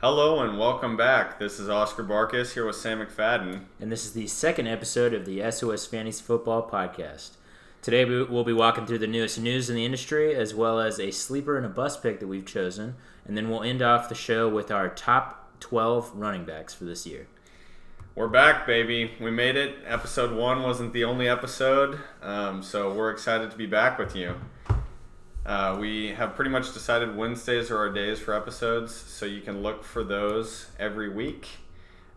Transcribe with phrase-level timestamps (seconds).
[0.00, 1.38] Hello and welcome back.
[1.38, 3.62] This is Oscar Barkis here with Sam McFadden.
[3.80, 7.30] And this is the second episode of the SOS Fantasy Football Podcast.
[7.80, 11.00] Today we- we'll be walking through the newest news in the industry as well as
[11.00, 12.96] a sleeper and a bus pick that we've chosen.
[13.26, 17.06] And then we'll end off the show with our top 12 running backs for this
[17.06, 17.26] year.
[18.14, 19.12] We're back, baby.
[19.20, 19.76] We made it.
[19.86, 24.36] Episode one wasn't the only episode, um, so we're excited to be back with you.
[25.46, 29.62] Uh, we have pretty much decided Wednesdays are our days for episodes, so you can
[29.62, 31.46] look for those every week.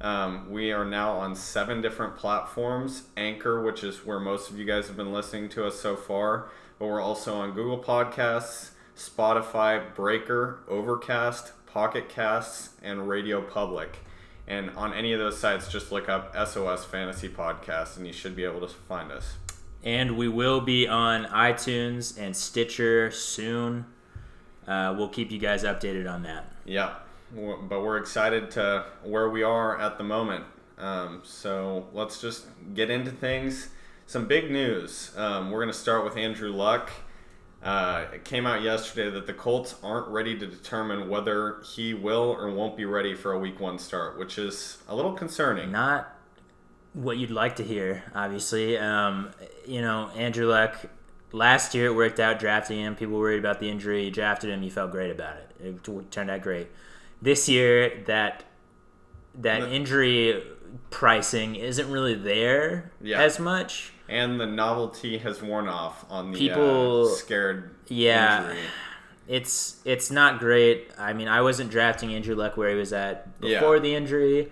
[0.02, 4.66] Um, we are now on seven different platforms Anchor, which is where most of you
[4.66, 9.94] guys have been listening to us so far, but we're also on Google Podcasts, Spotify,
[9.94, 14.00] Breaker, Overcast, Pocket Casts, and Radio Public.
[14.48, 18.36] And on any of those sites, just look up SOS Fantasy Podcast, and you should
[18.36, 19.36] be able to find us.
[19.84, 23.86] And we will be on iTunes and Stitcher soon.
[24.68, 26.52] Uh, we'll keep you guys updated on that.
[26.66, 26.96] Yeah,
[27.34, 30.46] but we're excited to where we are at the moment.
[30.78, 33.70] Um, so let's just get into things.
[34.06, 35.12] Some big news.
[35.18, 36.92] Um, we're going to start with Andrew Luck.
[37.62, 42.36] Uh, it came out yesterday that the Colts aren't ready to determine whether he will
[42.40, 45.72] or won't be ready for a week one start, which is a little concerning.
[45.72, 46.16] Not
[46.94, 48.78] what you'd like to hear, obviously.
[48.78, 49.30] Um,
[49.68, 50.76] you know, Andrew Luck,
[51.32, 52.96] last year it worked out drafting him.
[52.96, 54.06] People worried about the injury.
[54.06, 55.52] You drafted him, you felt great about it.
[55.64, 56.68] It t- turned out great.
[57.22, 58.44] This year, that
[59.36, 60.44] that The- injury
[60.90, 63.22] pricing isn't really there Yeah.
[63.22, 63.94] as much.
[64.08, 68.42] And the novelty has worn off on the People- uh, scared Yeah.
[68.50, 68.58] injury.
[69.28, 70.90] It's it's not great.
[70.98, 73.60] I mean, I wasn't drafting Andrew Luck where he was at Yeah.
[73.60, 74.52] before the injury.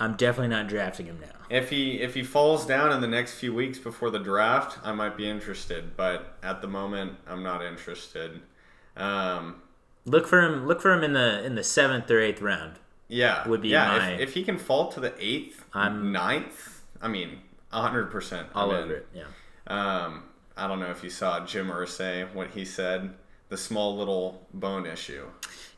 [0.00, 1.37] I'm definitely not drafting him now.
[1.50, 4.92] If he if he falls down in the next few weeks before the draft, I
[4.92, 5.96] might be interested.
[5.96, 8.40] But at the moment, I'm not interested.
[8.96, 9.62] Um,
[10.04, 10.66] Look for him.
[10.66, 12.78] Look for him in the in the seventh or eighth round.
[13.08, 13.88] yeah, Would be yeah.
[13.98, 17.40] my- If, if he can fall to the eighth, I'm- ninth, I mean,
[17.72, 19.06] hundred percent All over it.
[19.14, 19.24] Yeah.
[19.66, 20.24] Um,
[20.56, 23.14] I don't know if you saw Jim Irsay what he said.
[23.50, 25.24] The small little bone issue.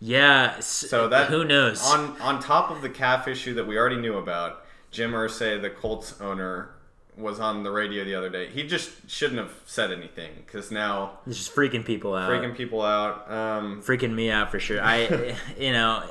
[0.01, 0.59] Yeah.
[0.59, 1.85] So that who knows?
[1.85, 4.65] on on top of the calf issue that we already knew about.
[4.91, 6.71] Jim Irsay, the Colts owner,
[7.17, 8.49] was on the radio the other day.
[8.49, 12.31] He just shouldn't have said anything because now it's just freaking people out.
[12.31, 13.31] freaking people out.
[13.31, 14.83] Um, freaking me out for sure.
[14.83, 16.03] I, you know,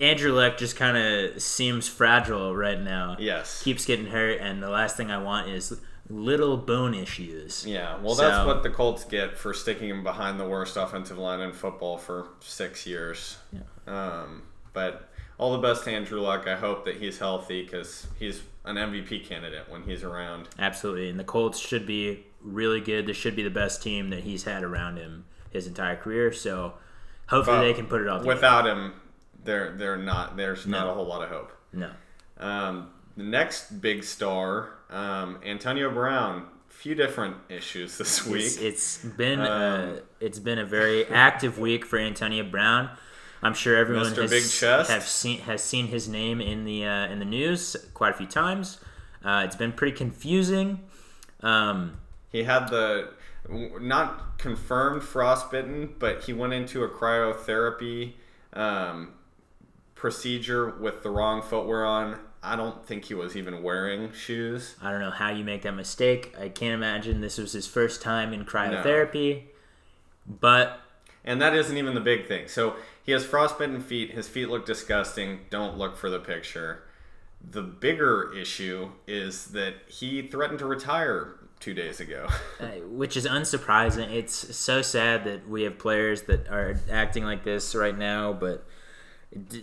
[0.00, 3.16] Andrew Luck just kind of seems fragile right now.
[3.18, 3.62] yes.
[3.62, 5.78] Keeps getting hurt, and the last thing I want is
[6.08, 7.66] little bone issues.
[7.66, 7.98] Yeah.
[8.00, 11.52] Well, that's what the Colts get for sticking him behind the worst offensive line in
[11.52, 13.38] football for six years.
[13.86, 15.08] Um, but
[15.42, 16.46] all the best to Andrew Luck.
[16.46, 20.48] I hope that he's healthy because he's an MVP candidate when he's around.
[20.56, 23.06] Absolutely, and the Colts should be really good.
[23.06, 26.32] This should be the best team that he's had around him his entire career.
[26.32, 26.74] So
[27.26, 28.34] hopefully But they can put it all together.
[28.36, 28.92] Without him,
[29.42, 30.36] they're they're not.
[30.36, 31.52] There's not a whole lot of hope.
[31.72, 31.90] no.
[32.38, 36.46] Um, the next big star, um, Antonio Brown.
[36.68, 38.44] Few different issues this week.
[38.44, 42.90] It's, it's been Um, uh, it's been a very active week for Antonio Brown.
[43.42, 44.28] I'm sure everyone Mr.
[44.60, 48.16] has, have seen has seen his name in the uh, in the news quite a
[48.16, 48.78] few times.
[49.24, 50.80] Uh, it's been pretty confusing.
[51.40, 51.98] Um,
[52.30, 53.10] He had the
[53.48, 58.12] not confirmed frostbitten, but he went into a cryotherapy
[58.52, 59.14] um,
[59.94, 62.18] procedure with the wrong footwear on.
[62.44, 64.74] I don't think he was even wearing shoes.
[64.82, 66.34] I don't know how you make that mistake.
[66.38, 69.44] I can't imagine this was his first time in cryotherapy.
[70.26, 70.80] But
[71.24, 72.48] And that isn't even the big thing.
[72.48, 74.12] So he has frostbitten feet.
[74.12, 75.40] His feet look disgusting.
[75.50, 76.82] Don't look for the picture.
[77.50, 82.28] The bigger issue is that he threatened to retire two days ago.
[82.60, 84.10] uh, which is unsurprising.
[84.12, 88.64] It's so sad that we have players that are acting like this right now, but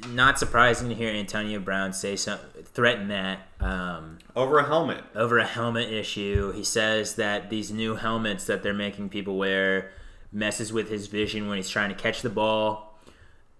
[0.09, 5.03] not surprising to hear Antonio Brown say some threaten that um, Over a helmet.
[5.15, 6.51] over a helmet issue.
[6.53, 9.91] He says that these new helmets that they're making people wear
[10.31, 12.88] messes with his vision when he's trying to catch the ball.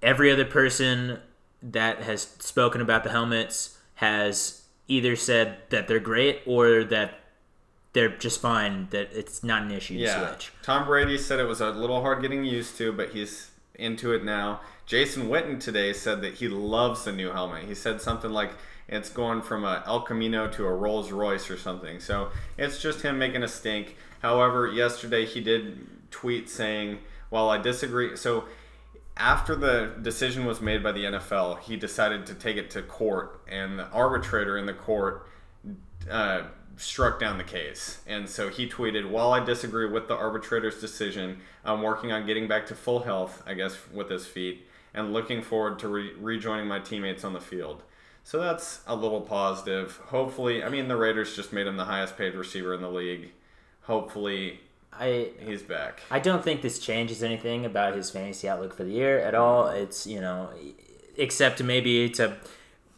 [0.02, 1.20] Every other person
[1.62, 7.20] that has spoken about the helmets has either said that they're great or that
[7.94, 10.30] they're just fine, that it's not an issue to Yeah.
[10.30, 10.52] switch.
[10.64, 14.24] Tom Brady said it was a little hard getting used to, but he's into it
[14.24, 14.62] now.
[14.86, 17.66] Jason Witten today said that he loves the new helmet.
[17.66, 18.52] He said something like
[18.88, 22.00] it's going from a El Camino to a Rolls Royce or something.
[22.00, 23.96] So it's just him making a stink.
[24.22, 27.00] However, yesterday he did tweet saying,
[27.30, 28.46] "While I disagree." So
[29.20, 33.42] after the decision was made by the NFL, he decided to take it to court,
[33.48, 35.28] and the arbitrator in the court
[36.10, 36.44] uh,
[36.78, 38.00] struck down the case.
[38.08, 42.48] And so he tweeted, While I disagree with the arbitrator's decision, I'm working on getting
[42.48, 44.66] back to full health, I guess, with his feet.
[44.92, 47.84] and looking forward to re- rejoining my teammates on the field.
[48.24, 49.98] So that's a little positive.
[50.08, 53.32] Hopefully, I mean, the Raiders just made him the highest paid receiver in the league.
[53.82, 54.62] Hopefully,
[55.00, 56.02] I he's back.
[56.12, 59.68] I don't think this changes anything about his fantasy outlook for the year at all.
[59.68, 60.50] It's you know,
[61.16, 62.38] except maybe to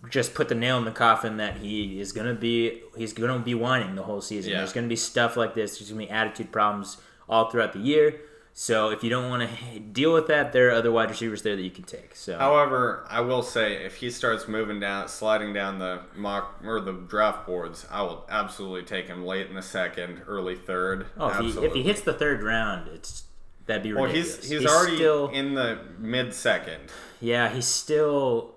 [0.10, 3.54] just put the nail in the coffin that he is gonna be he's gonna be
[3.54, 4.52] whining the whole season.
[4.52, 4.58] Yeah.
[4.58, 5.78] There's gonna be stuff like this.
[5.78, 6.98] There's gonna be attitude problems
[7.30, 8.20] all throughout the year.
[8.54, 11.56] So if you don't want to deal with that, there are other wide receivers there
[11.56, 12.16] that you can take.
[12.16, 16.82] So However, I will say if he starts moving down, sliding down the mock or
[16.82, 21.08] the draft boards, I will absolutely take him late in the second, early third.
[21.18, 23.24] oh, if he, if he hits the third round, it's
[23.68, 24.28] that'd be ridiculous.
[24.28, 24.50] well, ridiculous.
[24.50, 26.82] he's he's, already still in the mid second.
[27.22, 28.56] yeah he's still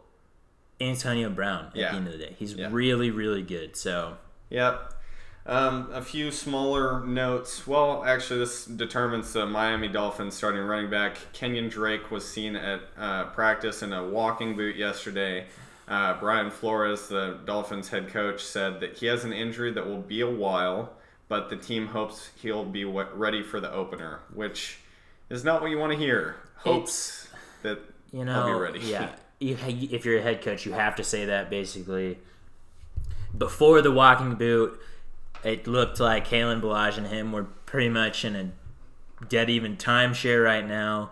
[0.81, 1.91] Antonio Brown at Yeah.
[1.93, 2.35] the end of the day.
[2.39, 2.69] He's Yeah.
[2.73, 3.77] really really good.
[3.77, 4.17] So
[4.51, 4.94] Yep.
[5.47, 7.67] Um, a few smaller notes.
[7.67, 11.19] Well, actually, this determines the Miami Dolphins starting running back.
[11.35, 15.47] Kenyan Drake was seen at uh, practice in a walking boot yesterday.
[15.87, 20.01] Uh, Brian Flores, the Dolphins head coach, said that he has an injury that will
[20.01, 20.95] be a while,
[21.29, 24.79] but the team hopes he'll be w- ready for the opener, which
[25.29, 26.37] is not what you want to hear.
[26.57, 27.29] Hopes
[27.63, 27.81] that
[28.13, 28.81] you I'll be know, ready.
[28.81, 29.11] yeah.
[29.41, 32.19] You, if you're a head coach, you have to say that basically.
[33.37, 34.81] Before the walking boot,
[35.45, 40.45] it looked like Kalen Ballage and him were pretty much in a dead even timeshare
[40.45, 41.11] right now.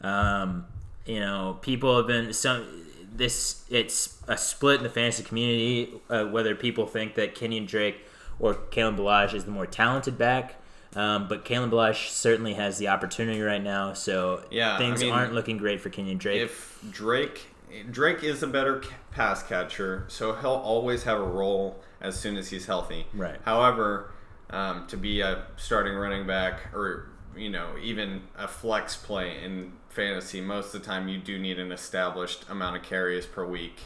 [0.00, 0.66] Um,
[1.06, 2.66] you know, people have been some.
[3.14, 8.06] This it's a split in the fantasy community uh, whether people think that Kenyan Drake
[8.38, 10.54] or Kalen Ballage is the more talented back.
[10.94, 15.10] Um, but Kalen Ballage certainly has the opportunity right now, so Yeah, I things mean,
[15.12, 16.40] aren't looking great for Kenyan Drake.
[16.42, 17.46] if Drake
[17.90, 22.50] Drake is a better pass catcher, so he'll always have a role as soon as
[22.50, 23.06] he's healthy.
[23.14, 23.38] Right.
[23.44, 24.10] However,
[24.50, 29.72] um, to be a starting running back or you know even a flex play in
[29.88, 33.80] fantasy, most of the time you do need an established amount of carries per week.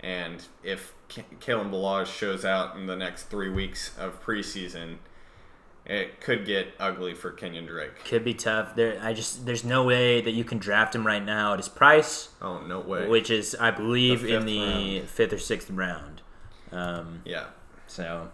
[0.00, 4.98] And if K- Kalen Ballage shows out in the next three weeks of preseason,
[5.86, 8.04] it could get ugly for Kenyan Drake.
[8.04, 8.74] Could be tough.
[8.74, 11.68] There, I just there's no way that you can draft him right now at his
[11.68, 13.08] price, Oh no way!
[13.08, 16.13] which is I believe The in the fifth or sixth round.
[16.74, 17.46] Um, yeah.
[17.86, 18.30] so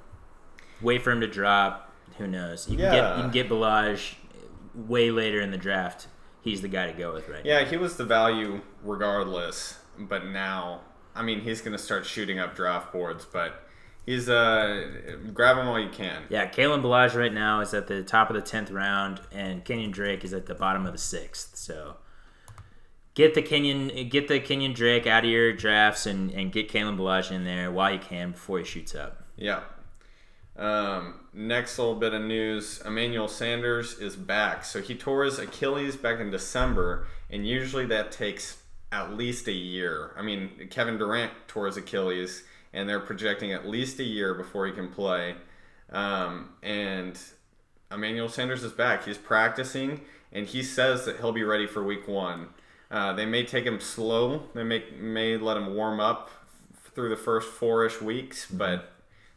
[0.81, 1.93] wait for him to drop.
[2.19, 2.69] Who knows?
[2.69, 2.93] You can Yeah.
[2.93, 4.15] get you can get Ballage
[4.75, 6.09] way later in the draft.
[6.43, 7.51] He's the guy to go with right now.
[7.51, 10.81] Yeah, he was the value regardless, but now,
[11.15, 13.63] I mean, he's going to start shooting up draft boards, but
[14.07, 14.87] he's uh
[15.35, 16.23] grab him while you can.
[16.31, 19.93] Yeah, Kalen Ballage right now is at the top of the tenth round, and Kenyan
[19.93, 21.57] Drake is at the bottom of the sixth.
[21.57, 21.97] So
[23.21, 26.97] get the Kenyan get the Kenyan Drake out of your drafts and, and get Kalen
[26.97, 29.25] Ballage in there while you can before he shoots up.
[29.37, 29.61] Yeah.
[30.57, 34.65] Um, next little bit of news: Emmanuel Sanders is back.
[34.65, 39.53] So he tore his Achilles back in December, and usually that takes at least a
[39.53, 40.13] year.
[40.17, 44.67] I mean, Kevin Durant tore his Achilles, and they're projecting at least a year before
[44.67, 45.35] he can play.
[45.91, 47.19] Um, and
[47.93, 49.05] Emmanuel Sanders is back.
[49.05, 50.01] He's practicing,
[50.33, 52.49] and he says that he'll be ready for Week One.
[52.91, 54.43] Uh, they may take him slow.
[54.55, 56.31] They may may let him warm up
[56.95, 58.91] through the first four-ish weeks, but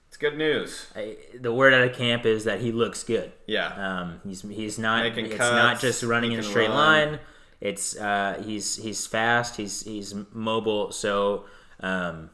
[0.07, 0.87] it's good news.
[0.95, 3.31] I, the word out of camp is that he looks good.
[3.45, 3.67] Yeah,
[4.01, 6.77] Um, he's he's not Making it's cuts, not just running in a straight run.
[7.11, 7.19] line.
[7.61, 9.55] It's uh, he's he's fast.
[9.57, 10.91] He's he's mobile.
[10.91, 11.45] So
[11.79, 12.29] um,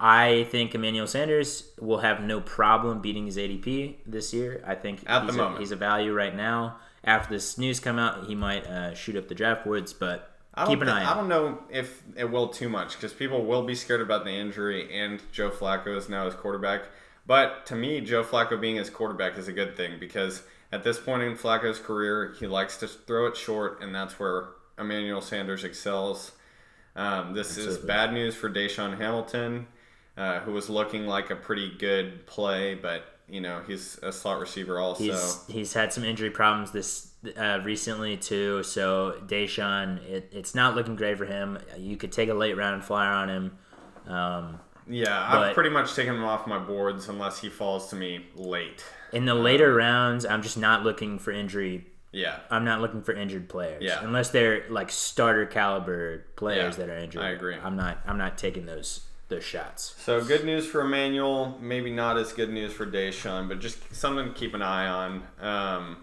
[0.00, 4.62] I think Emmanuel Sanders will have no problem beating his ADP this year.
[4.66, 5.60] I think At the he's, a, moment.
[5.60, 6.76] he's a value right now.
[7.04, 10.64] After this news come out, he might uh, shoot up the draft boards, but I
[10.64, 11.16] don't keep an thi- eye I out.
[11.16, 14.92] don't know if it will too much because people will be scared about the injury,
[14.92, 16.82] and Joe Flacco is now his quarterback.
[17.26, 20.98] But to me, Joe Flacco being his quarterback is a good thing because at this
[20.98, 24.48] point in Flacco's career, he likes to throw it short, and that's where
[24.78, 26.32] Emmanuel Sanders excels.
[26.96, 29.66] Um, this is bad news for DaeSean Hamilton,
[30.16, 34.40] uh, who was looking like a pretty good play, but you know he's a slot
[34.40, 35.02] receiver also.
[35.04, 38.62] He's he's had some injury problems this uh, recently too.
[38.62, 41.58] So DaeSean, it, it's not looking great for him.
[41.76, 43.58] You could take a late round flyer on him.
[44.06, 48.24] Um, yeah, I've pretty much taken him off my boards unless he falls to me
[48.34, 48.84] late.
[49.12, 51.86] in the later rounds, I'm just not looking for injury.
[52.10, 53.82] Yeah, I'm not looking for injured players.
[53.82, 54.02] Yeah.
[54.02, 57.22] Unless they're like starter caliber players Yeah, that are injured.
[57.22, 57.56] I agree.
[57.62, 57.98] I'm not.
[58.06, 59.94] I'm not taking those those shots.
[59.98, 64.32] So good news for Emmanuel, maybe not as good news for DaeSean, but just something
[64.32, 65.22] to keep an eye on.
[65.40, 65.96] Um,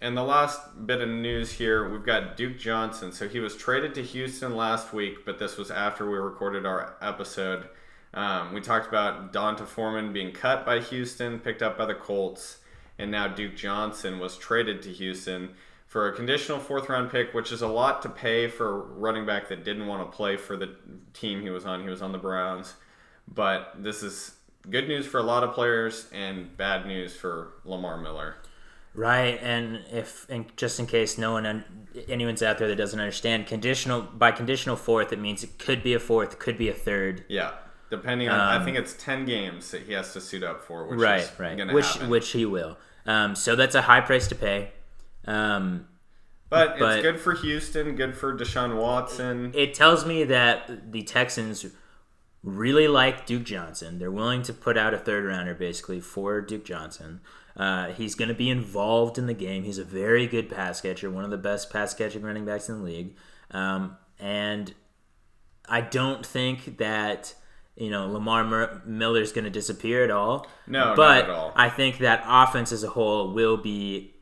[0.00, 3.10] and the last bit of news here, we've got Duke Johnson.
[3.10, 6.96] So he was traded to Houston last week, but this was after we recorded our
[7.00, 7.68] episode.
[8.14, 12.58] Um, we talked about D'Onta Foreman being cut by Houston, picked up by the Colts,
[12.98, 15.50] and now Duke Johnson was traded to Houston.
[15.88, 19.24] For a conditional fourth round pick, which is a lot to pay for a running
[19.26, 20.76] back that didn't want to play for the
[21.14, 21.82] team he was on.
[21.82, 22.74] He was on the Browns.
[23.26, 24.34] But this is
[24.70, 28.36] good news for a lot of players and bad news for Lamar Miller.
[28.94, 31.64] Right, and if and just in case no one
[32.08, 35.94] anyone's out there that doesn't understand, conditional by conditional fourth, it means it could be
[35.94, 37.24] a fourth, could be a third.
[37.28, 37.52] Yeah,
[37.90, 40.86] depending on I Um, think it's ten games that he has to suit up for,
[40.86, 42.08] which right, is right, which happen.
[42.10, 42.76] which he will.
[43.06, 44.72] Um, so that's a high price to pay.
[45.28, 45.86] Um,
[46.50, 49.52] but, but- it's good for Houston, good for Deshaun Watson.
[49.54, 51.66] it tells me that the Texans
[52.42, 53.98] really like Duke Johnson.
[53.98, 57.20] They're willing to put out a third rounder basically for Duke Johnson.
[57.56, 59.64] Uh, he's going to be involved in the game.
[59.64, 62.78] He's a very good pass catcher, one of the best pass catching running backs in
[62.78, 63.16] the league.
[63.50, 64.72] Um, and
[65.68, 67.34] I don't think that
[67.78, 70.46] you know Lamar Mer- Miller's going to disappear at all.
[70.66, 71.52] No, not but at all.
[71.56, 74.12] I think that offense as a whole will be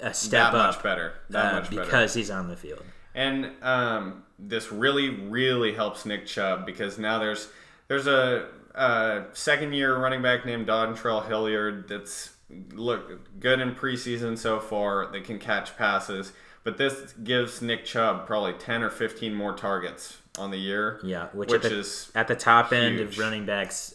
[0.00, 1.14] a step that up much better.
[1.30, 1.84] That uh, much better.
[1.84, 2.82] because he's on the field.
[3.14, 7.48] And um, this really, really helps Nick Chubb because now there's
[7.88, 12.34] there's a, a second year running back named Dontrell Hilliard that's
[12.72, 15.10] look good in preseason so far.
[15.10, 20.18] They can catch passes, but this gives Nick Chubb probably ten or fifteen more targets
[20.38, 21.00] on the year.
[21.02, 23.94] Yeah, which, which at the, is at the top end of running backs,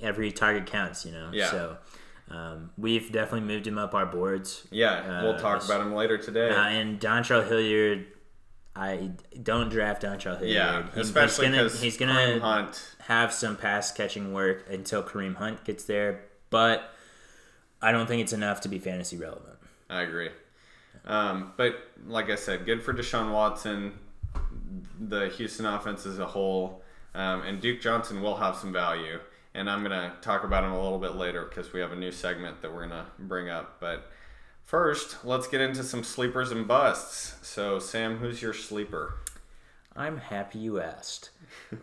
[0.00, 1.04] every target counts.
[1.06, 1.30] You know.
[1.32, 1.50] Yeah.
[1.50, 1.76] So
[2.30, 4.66] um, we've definitely moved him up our boards.
[4.70, 5.22] yeah.
[5.22, 6.50] we'll Uh, talk about him later today.
[6.50, 8.06] Uh, and Dontrell Hilliard,
[8.76, 10.54] I don't draft Dontrell Hilliard.
[10.54, 12.96] yeah, He- especially he's gonna, because he's gonna Hunt.
[13.06, 16.20] have some pass catching work until Kareem Hunt gets there,
[16.50, 16.92] but
[17.80, 19.56] I don't think it's enough to be fantasy relevant.
[19.88, 20.28] I agree.
[21.06, 23.94] Um, but like I said, good for Deshaun Watson,
[25.00, 26.82] the Houston offense as a whole,
[27.14, 29.20] um, and Duke Johnson will have some value.
[29.54, 32.12] And I'm gonna talk about him a little bit later because we have a new
[32.12, 33.80] segment that we're gonna bring up.
[33.80, 34.10] But
[34.64, 37.34] first, let's get into some sleepers and busts.
[37.46, 39.14] So, Sam, who's your sleeper?
[39.96, 41.30] I'm happy you asked.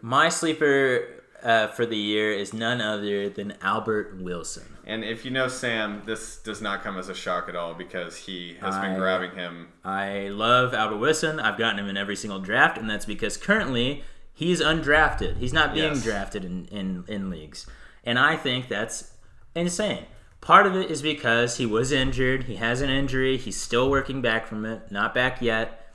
[0.01, 4.75] My sleeper uh, for the year is none other than Albert Wilson.
[4.85, 8.17] And if you know Sam, this does not come as a shock at all because
[8.17, 9.69] he has been grabbing him.
[9.83, 11.39] I love Albert Wilson.
[11.39, 15.37] I've gotten him in every single draft, and that's because currently he's undrafted.
[15.37, 16.03] He's not being Yes.
[16.03, 17.65] drafted in, in, in leagues.
[18.03, 19.13] And I think that's
[19.55, 20.05] insane.
[20.41, 22.43] Part of it is because he was injured.
[22.43, 23.37] He has an injury.
[23.37, 24.91] He's still working back from it.
[24.91, 25.87] Not back yet.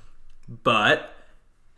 [0.49, 1.15] But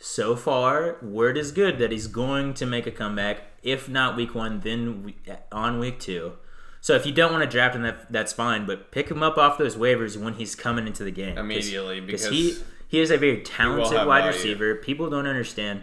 [0.04, 3.42] so far, word is good that he's going to make a comeback.
[3.62, 5.16] If not week one, then we-
[5.52, 6.32] on week two.
[6.80, 8.66] So if you don't want to draft him, that, that's fine.
[8.66, 12.00] But pick him up off those waivers when he's coming into the game 'Cause- Immediately,
[12.00, 12.56] because he
[12.88, 14.26] he is a very talented wide value.
[14.36, 14.74] receiver.
[14.74, 15.82] People don't understand.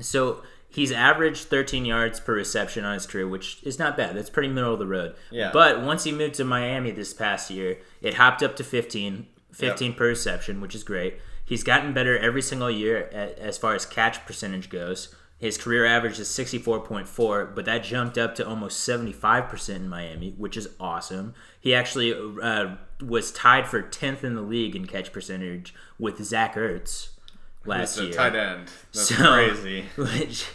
[0.00, 4.16] So he's averaged 13 yards per reception on his career, which is not bad.
[4.16, 5.14] That's pretty middle of the road.
[5.30, 5.50] Yeah.
[5.52, 9.94] But once he moved to Miami this past year, it hopped up to 15, 15
[9.94, 11.14] per reception, which is great.
[11.46, 15.14] He's gotten better every single year a- as far as catch percentage goes.
[15.38, 20.56] His career average is 64.4, but that jumped up to almost 75% in Miami, which
[20.56, 21.34] is awesome.
[21.60, 26.54] He actually uh, was tied for 10th in the league in catch percentage with Zach
[26.54, 27.10] Ertz
[27.64, 28.12] last year.
[28.12, 28.70] tight end.
[28.92, 29.84] That's So- crazy.
[29.96, 30.46] Which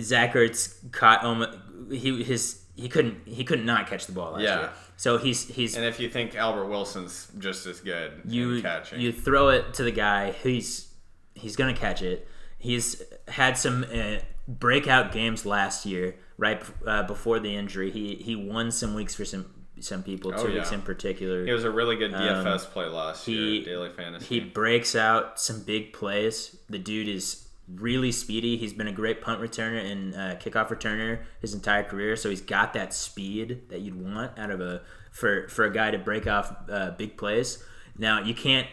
[0.00, 1.58] Zach Ertz caught almost
[1.90, 4.60] he his he couldn't he could not catch the ball last Yeah.
[4.60, 4.70] year.
[5.04, 9.02] So he's he's And if you think Albert Wilson's just as good you in catching,
[9.02, 10.94] you throw it to the guy he's
[11.34, 12.26] he's gonna catch it.
[12.56, 17.90] He's had some uh, breakout games last year, right uh, before the injury.
[17.90, 19.44] He he won some weeks for some
[19.78, 21.44] some people, Oh, two weeks in particular.
[21.44, 24.24] he was a really good DFS play last Um, he- year, daily fantasy.
[24.24, 26.56] He breaks out some big plays.
[26.70, 28.56] The dude is really speedy.
[28.56, 32.16] He's been a great punt returner and uh, kickoff returner his entire career.
[32.16, 35.90] So he's got that speed that you'd want out of a for for a guy
[35.90, 37.62] to break off uh, big plays.
[37.96, 38.66] Now you can't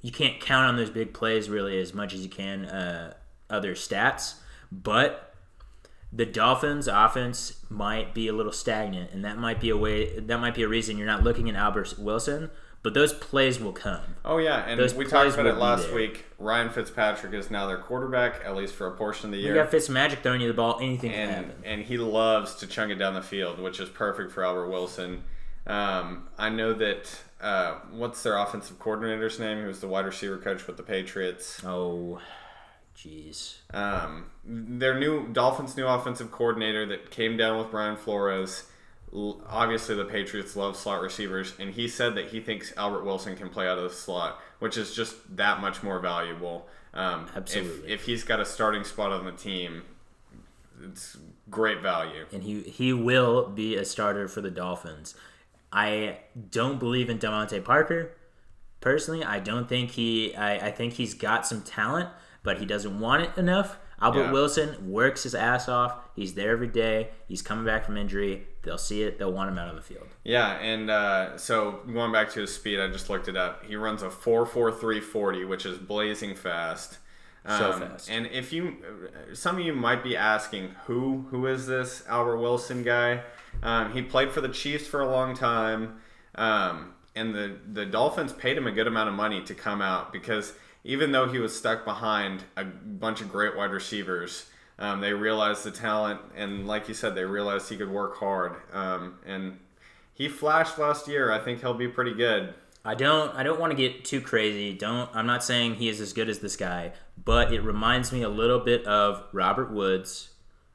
[0.00, 3.14] you can't count on those big plays really as much as you can uh,
[3.48, 4.34] other stats,
[4.70, 5.34] but
[6.12, 10.18] the Dolphins' offense might be a little stagnant, and that might be a way.
[10.18, 12.50] That might be a reason you're not looking at Albert Wilson.
[12.82, 14.16] But those plays will come.
[14.24, 16.24] oh yeah, and those we talked about it last week.
[16.38, 19.54] Ryan Fitzpatrick is now their quarterback, at least for a portion of the year.
[19.54, 21.62] You got Fitzmagic throwing you the ball, anything can and happen.
[21.64, 25.22] and he loves to chunk it down the field, which is perfect for Albert Wilson.
[25.64, 29.58] Um, I know that uh, what's their offensive coordinator's name?
[29.58, 31.62] He was the wide receiver coach with the Patriots.
[31.64, 32.20] Oh,
[32.96, 33.58] jeez.
[33.72, 38.64] Um, their new Dolphins' new offensive coordinator that came down with Brian Flores.
[39.14, 43.50] Obviously, the Patriots love slot receivers, and he said that he thinks Albert Wilson can
[43.50, 46.66] play out of the slot, which is just that much more valuable.
[46.94, 47.92] Um, Absolutely.
[47.92, 49.82] If, if he's got a starting spot on the team,
[50.82, 51.18] it's
[51.50, 52.24] great value.
[52.32, 55.14] And he he will be a starter for the Dolphins.
[55.72, 56.18] I
[56.50, 58.12] don't believe in DeVante Parker.
[58.80, 60.34] personally, I don't think he.
[60.34, 62.10] I, I think he's got some talent,
[62.42, 63.78] but he doesn't want it enough.
[64.02, 64.32] Albert Yeah.
[64.32, 65.94] Wilson works his ass off.
[66.16, 67.08] He's there every day.
[67.28, 68.46] He's coming back from injury.
[68.62, 69.18] They'll see it.
[69.18, 70.08] They'll want him out on the field.
[70.24, 73.64] Yeah, and uh, so going back to his speed, I just looked it up.
[73.64, 76.98] He runs a 4.4340, which is blazing fast.
[77.46, 78.08] So Um, fast.
[78.10, 78.76] And if you,
[79.32, 83.22] some of you might be asking, who who is this Albert Wilson guy?
[83.64, 85.96] Um, he played for the Chiefs for a long time,
[86.36, 90.12] um, and the the Dolphins paid him a good amount of money to come out
[90.12, 90.52] because
[90.84, 94.46] even though he was stuck behind a bunch of great wide receivers,
[94.78, 98.56] um, they realized the talent, and like you said, they realized he could work hard.
[98.72, 99.58] Um, and
[100.12, 101.30] he flashed last year.
[101.30, 102.54] I think he'll be pretty good.
[102.84, 104.72] I don't I don't want to get too crazy.
[104.72, 108.22] Don't I'm not saying he is as good as this guy, but it reminds me
[108.22, 110.30] a little bit of Robert Woods.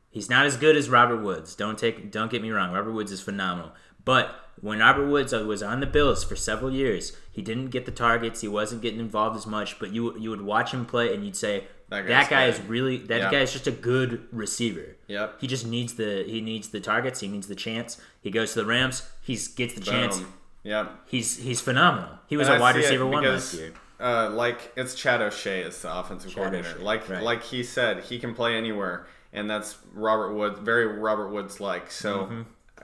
[0.09, 1.53] He's not as good as Robert Woods.
[1.53, 2.71] Don't take don't get me wrong.
[2.71, 3.73] Robert Woods is phenomenal.
[4.05, 7.91] But when Robert Woods was on the Bills for several years, he didn't get the
[7.91, 8.41] targets.
[8.41, 9.79] He wasn't getting involved as much.
[9.79, 12.65] But you you would watch him play, and you'd say That that, guy good." is
[12.67, 13.31] really that Yeah.
[13.31, 14.95] guy is just a good receiver.
[15.07, 15.35] Yep.
[15.41, 17.19] He just needs the he needs the targets.
[17.19, 17.99] He needs the chance.
[18.21, 19.03] He goes to the Rams.
[19.21, 20.19] He's gets the chance.
[20.19, 20.33] Boom.
[20.63, 20.91] Yep.
[21.07, 22.09] He's he's phenomenal.
[22.27, 23.73] He was And a I wide receiver one last year.
[23.99, 26.69] Uh, like it's Chad O'Shea is the offensive Chad coordinator.
[26.75, 27.23] O'Shea, Like right.
[27.23, 31.89] like he said, he can play anywhere, and that's Robert Woods, very Robert Woods like.
[31.91, 32.41] So Mm-hmm.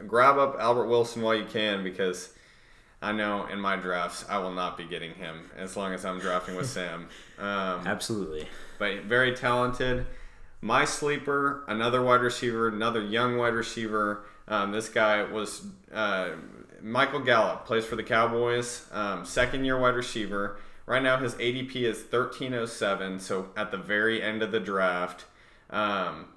[0.07, 2.29] Grab up Albert Wilson while you can because
[3.01, 6.19] I know in my drafts I will not be getting him as long as I'm
[6.19, 7.09] drafting with Sam.
[7.37, 8.47] Um, Absolutely.
[8.79, 10.05] but very talented.
[10.61, 14.23] My sleeper, another wide receiver, another young wide receiver.
[14.47, 16.31] Um, this guy was uh,
[16.81, 20.57] Michael Gallup, plays for the Cowboys, um, second year wide receiver.
[20.85, 25.25] Right now, his ADP is 1307, so at the very end of the draft.
[25.69, 26.27] Um,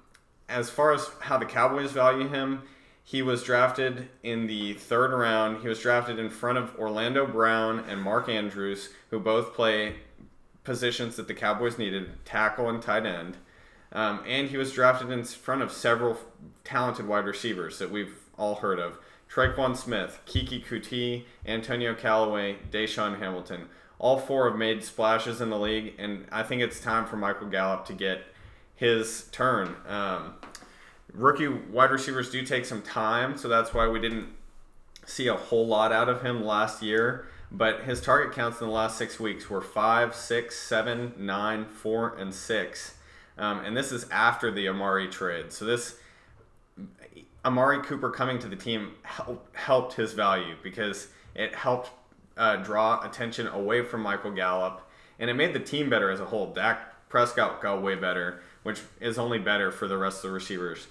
[0.49, 2.63] as far as how the Cowboys value him,
[3.07, 5.61] he was drafted in the third round.
[5.61, 9.95] He was drafted in front of Orlando Brown and Mark Andrews, who both play
[10.65, 13.37] positions that the Cowboys needed tackle and tight end.
[13.93, 16.19] Um, and he was drafted in front of several
[16.65, 18.97] talented wide receivers that we've all heard of
[19.31, 23.69] Tre'Quan Smith, Keke Coutee, Antonio Callaway, DaeSean Hamilton.
[23.99, 27.47] All four have made splashes in the league, and I think it's time for Michael
[27.47, 28.25] Gallup to get
[28.75, 29.77] his turn.
[29.87, 30.33] Um,
[31.13, 34.29] rookie wide receivers do take some time, so that's why we didn't
[35.05, 37.27] see a whole lot out of him last year.
[37.49, 42.15] But his target counts in the last six weeks were five, six, seven, nine, four,
[42.15, 42.95] and six.
[43.37, 45.53] Um, and this is after the Amari trade.
[45.53, 45.95] So this
[47.45, 51.91] Amari Cooper coming to the team help, helped his value because it helped
[52.35, 54.81] uh, draw attention away from Michael Gallup,
[55.17, 56.53] and it made the team better as a whole.
[56.53, 60.87] Dak Prescott got way better, which is only better for the rest of the receivers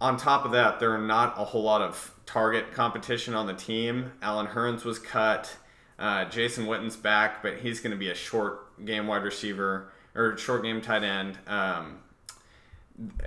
[0.00, 3.54] on top of that, there are not a whole lot of target competition on the
[3.54, 4.12] team.
[4.20, 5.56] Allen Hurns was cut.
[5.98, 10.36] Uh, Jason Witten's back, but he's going to be a short game wide receiver or
[10.36, 11.38] short game tight end.
[11.46, 12.00] Um,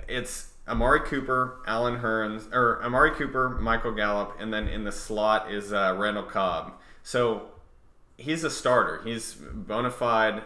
[0.08, 5.50] it's Amari Cooper, Allen Hurns, or Amari Cooper, Michael Gallup, and then in the slot
[5.50, 6.74] is uh, Randall Cobb.
[7.02, 7.48] So
[8.16, 9.02] he's a starter.
[9.04, 10.42] He's bona fide.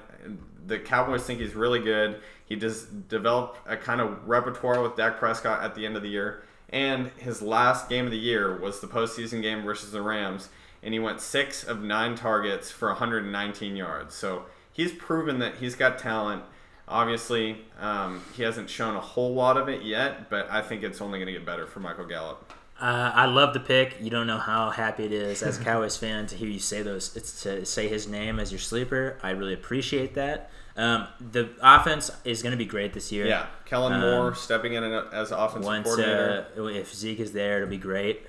[0.66, 2.20] The Cowboys think he's really good.
[2.46, 6.08] He just developed a kind of repertoire with Dak Prescott at the end of the
[6.08, 6.44] year.
[6.70, 10.48] And his last game of the year was the postseason game versus the Rams,
[10.82, 14.14] and he went six of nine targets for 119 yards.
[14.14, 16.42] So he's proven that he's got talent.
[16.88, 21.00] Obviously, um, he hasn't shown a whole lot of it yet, but I think it's
[21.00, 22.52] only going to get better for Michael Gallup.
[22.80, 23.96] Uh, I love the pick.
[24.00, 26.82] You don't know how happy it is as a Cowboys fan to hear you say
[26.82, 27.16] those.
[27.16, 29.18] It's to say his name as your sleeper.
[29.22, 30.50] I really appreciate that.
[30.76, 33.26] Um, the offense is going to be great this year.
[33.26, 36.46] Yeah, Kellen Um, Moore stepping in as offensive Once coordinator.
[36.58, 38.26] uh, if Zeke is there, it'll be great.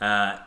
[0.00, 0.38] Uh,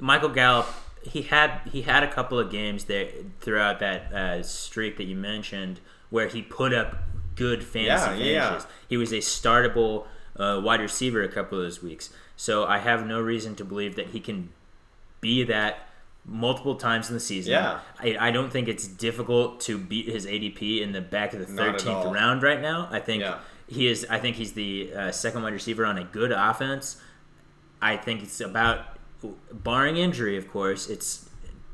[0.00, 0.66] Michael Gallup,
[1.02, 3.08] he had he had a couple of games there
[3.40, 6.96] throughout that uh, streak that you mentioned where he put up
[7.36, 8.48] good fantasy Yeah, yeah.
[8.48, 8.66] finishes.
[8.88, 12.10] He was a startable uh, wide receiver a couple of those weeks.
[12.36, 14.50] So I have no reason to believe that he can
[15.20, 15.88] be that
[16.26, 17.52] multiple times in the season.
[17.52, 17.80] Yeah.
[18.00, 21.46] I, I don't think it's difficult to beat his ADP in the back of the
[21.46, 22.88] 13th round right now.
[22.90, 23.38] I think Yeah.
[23.68, 24.06] he is.
[24.08, 26.96] I think he's the uh, second wide receiver on a good offense.
[27.82, 28.98] I think it's about,
[29.52, 31.28] barring injury, of course, it's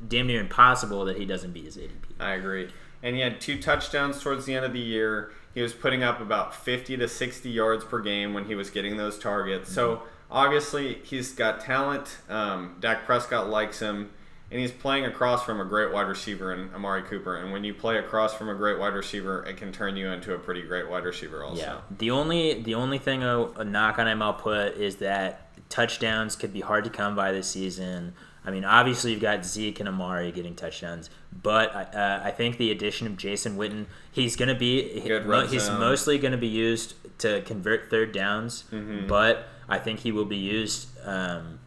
[0.05, 1.91] damn near impossible that he doesn't beat his ADP.
[2.19, 2.69] I agree.
[3.03, 5.31] And he had two touchdowns towards the end of the year.
[5.53, 8.97] He was putting up about 50 to 60 yards per game when he was getting
[8.97, 9.71] those targets.
[9.71, 12.17] So obviously he's got talent.
[12.29, 14.11] Um, Dak Prescott likes him,
[14.51, 17.37] and he's playing across from a great wide receiver in Amari Cooper.
[17.37, 20.33] And when you play across from a great wide receiver, it can turn you into
[20.33, 21.61] a pretty great wide receiver also.
[21.61, 21.77] Yeah.
[21.97, 26.35] The only the only thing a, a knock on him I'll put is that touchdowns
[26.35, 28.13] could be hard to come by this season.
[28.43, 31.09] I mean, obviously you've got Zeke and Amari getting touchdowns,
[31.43, 35.65] but uh, I think the addition of Jason Witten, he's going to be Good he's
[35.65, 35.79] zone.
[35.79, 39.05] mostly going to be used to convert third downs, Mm-hmm.
[39.07, 41.59] but I think he will be used um,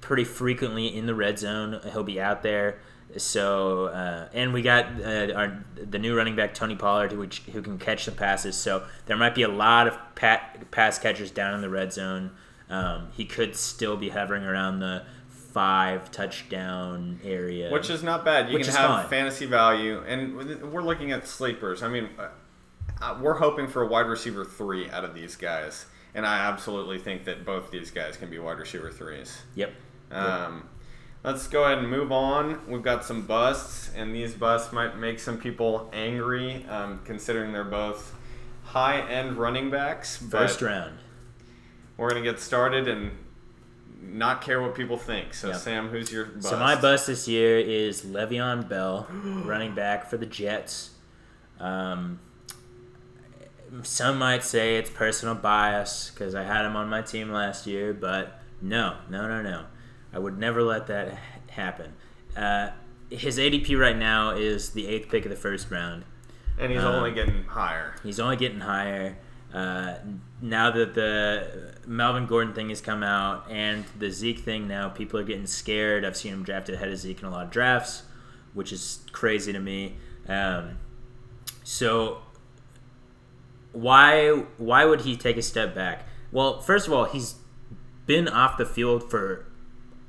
[0.00, 1.80] pretty frequently in the red zone.
[1.92, 2.78] He'll be out there.
[3.16, 7.62] So uh, and we got uh, our the new running back Tony Pollard who who
[7.62, 8.56] can catch the passes.
[8.56, 12.30] So there might be a lot of pat, pass catchers down in the red zone.
[12.68, 18.50] Um, he could still be hovering around the five touchdown area, Which is not bad.
[18.50, 19.08] You can have fine.
[19.08, 21.82] fantasy value, and we're looking at sleepers.
[21.82, 22.08] I mean,
[23.02, 26.98] uh, we're hoping for a wide receiver three out of these guys, and I absolutely
[26.98, 29.42] think that both these guys can be wide receiver threes.
[29.56, 29.72] yep.
[30.10, 30.68] Um,
[31.22, 32.66] let's go ahead and move on.
[32.68, 37.64] We've got some busts, and these busts might make some people angry, um, considering they're
[37.64, 38.14] both
[38.64, 40.16] high-end running backs.
[40.16, 40.98] First round.
[41.96, 43.10] we're gonna get started and
[44.02, 45.34] not care what people think.
[45.34, 45.56] So, Yep.
[45.58, 46.48] Sam, who's your bust?
[46.48, 49.06] So my bust this year is Le'Veon Bell,
[49.44, 50.90] running back for the Jets.
[51.58, 52.18] Um,
[53.82, 57.92] some might say it's personal bias because I had him on my team last year,
[57.92, 59.64] but no, no, no, no.
[60.12, 61.18] I would never let that
[61.50, 61.94] happen.
[62.36, 62.70] Uh,
[63.10, 66.04] his ADP right now is the eighth pick of the first round.
[66.58, 67.94] and he's um, only getting higher.
[68.02, 69.16] He's only getting higher.
[69.52, 69.94] Uh,
[70.40, 75.18] now that the Melvin Gordon thing has come out and the Zeke thing now, people
[75.18, 76.04] are getting scared.
[76.04, 78.04] I've seen him drafted ahead of Zeke in a lot of drafts,
[78.54, 79.96] which is crazy to me.
[80.28, 80.78] Um,
[81.64, 82.18] so
[83.72, 86.06] why why would he take a step back?
[86.30, 87.34] Well, first of all, he's
[88.06, 89.46] been off the field for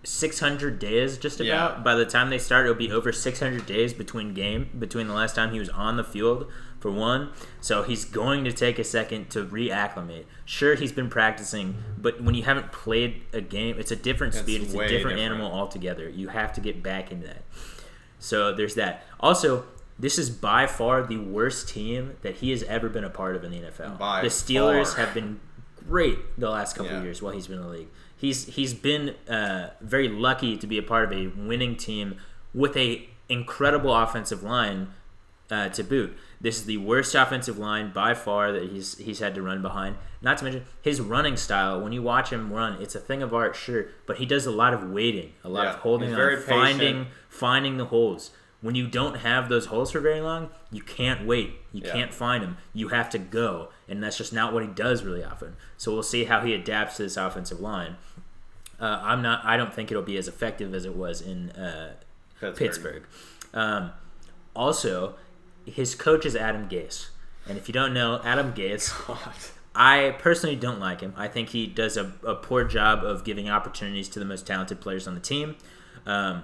[0.04, 1.78] 600 days just about.
[1.78, 1.84] Yeah.
[1.84, 5.36] By the time they start, it'll be over 600 days between game between the last
[5.36, 7.30] time he was on the field for one.
[7.60, 10.26] So he's going to take a second to reacclimate.
[10.46, 14.42] Sure, he's been practicing, but when you haven't played a game, it's a different It's
[14.44, 14.62] speed.
[14.64, 15.20] It's a different, different.
[15.20, 16.10] animal altogether.
[16.10, 17.44] You have to get back into that.
[18.18, 19.04] So there's that.
[19.20, 19.66] Also,
[20.00, 23.44] this is by far the worst team that he has ever been a part of
[23.44, 24.00] in the NFL.
[24.00, 25.06] By the Steelers far.
[25.06, 25.40] have been
[25.88, 26.98] great the last couple Yeah.
[27.00, 27.88] of years while he's been in the league.
[28.22, 32.18] He's he's been uh, very lucky to be a part of a winning team
[32.54, 34.90] with a incredible offensive line
[35.50, 36.16] uh, to boot.
[36.40, 39.96] This is the worst offensive line by far that he's he's had to run behind.
[40.22, 41.82] Not to mention his running style.
[41.82, 44.52] When you watch him run, it's a thing of art, sure, but he does a
[44.52, 47.08] lot of waiting, a lot Yeah, of holding on, finding patient.
[47.28, 48.30] finding the holes.
[48.62, 51.56] When you don't have those holes for very long, you can't wait.
[51.74, 51.94] You Yeah.
[51.94, 52.58] can't find them.
[52.74, 55.56] You have to go, and that's just not what he does really often.
[55.78, 57.96] So we'll see how he adapts to this offensive line.
[58.82, 59.46] Uh, I'm not.
[59.46, 61.94] I don't think it'll be as effective as it was in uh,
[62.56, 63.04] Pittsburgh.
[63.54, 63.92] Um,
[64.56, 65.16] also,
[65.66, 67.10] his coach is Adam Gase,
[67.48, 69.20] and if you don't know, Adam Gase, God.
[69.74, 71.14] I personally don't like him.
[71.16, 74.82] I think he does a, a poor job of giving opportunities to the most talented
[74.82, 75.56] players on the team.
[76.06, 76.44] Um,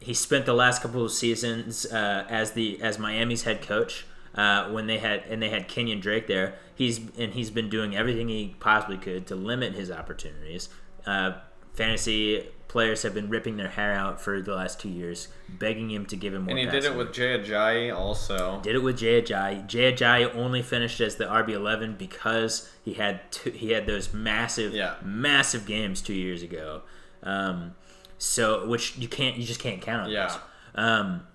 [0.00, 4.68] he spent the last couple of seasons uh, as the as Miami's head coach uh,
[4.70, 6.56] when they had and they had Kenyan Drake there.
[6.74, 10.68] He's and he's been doing everything he possibly could to limit his opportunities.
[11.06, 11.32] Uh,
[11.78, 16.04] fantasy players have been ripping their hair out for the last two years, begging him
[16.04, 16.50] to give him more.
[16.50, 18.60] And he did it with Jay Ajayi also.
[18.62, 19.66] Did it with Jay Ajayi.
[19.66, 24.12] Jay Ajayi only finished as the RB eleven because he had two, he had those
[24.12, 24.96] massive Yeah.
[25.02, 26.82] massive games two years ago.
[27.22, 27.74] Um,
[28.18, 30.10] so which you can't you just can't count on.
[30.10, 30.26] Yeah.
[30.26, 30.38] those.
[30.74, 31.26] Um,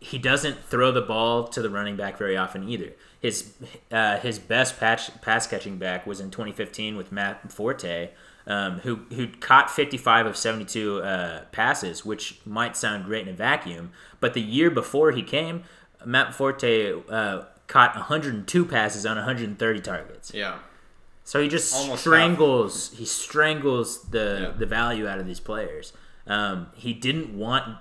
[0.00, 2.92] he doesn't throw the ball to the running back very often either.
[3.20, 3.52] His
[3.92, 8.10] uh, his best patch, pass catching back was in 2015 with Matt Forte,
[8.48, 13.36] um, who who caught 55 of 72 uh, passes, which might sound great in a
[13.36, 13.92] vacuum.
[14.18, 15.62] But the year before he came,
[16.04, 20.32] Matt Forte uh, caught 102 passes on 130 targets.
[20.34, 20.58] Yeah.
[21.24, 22.90] So he just Almost strangles.
[22.96, 24.58] He strangles the Yeah.
[24.58, 25.92] the value out of these players.
[26.26, 27.76] Um, he didn't want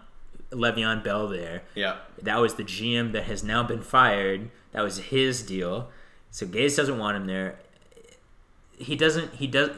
[0.51, 1.63] Le'Veon Bell there.
[1.75, 1.97] Yeah.
[2.21, 4.49] That was the GM that has now been fired.
[4.73, 5.89] That was his deal.
[6.29, 7.59] So Gase doesn't want him there.
[8.77, 9.35] He doesn't.
[9.35, 9.69] He does.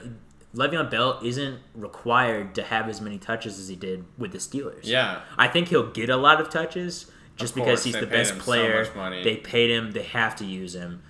[0.55, 4.81] Le'Veon Bell isn't required to have as many touches as he did with the Steelers.
[4.83, 5.21] Yeah.
[5.37, 8.33] I think he'll get a lot of touches just Of because he's they the best
[8.35, 8.87] so player.
[8.95, 9.23] money.
[9.23, 9.91] They paid him.
[9.91, 11.03] They have to use him.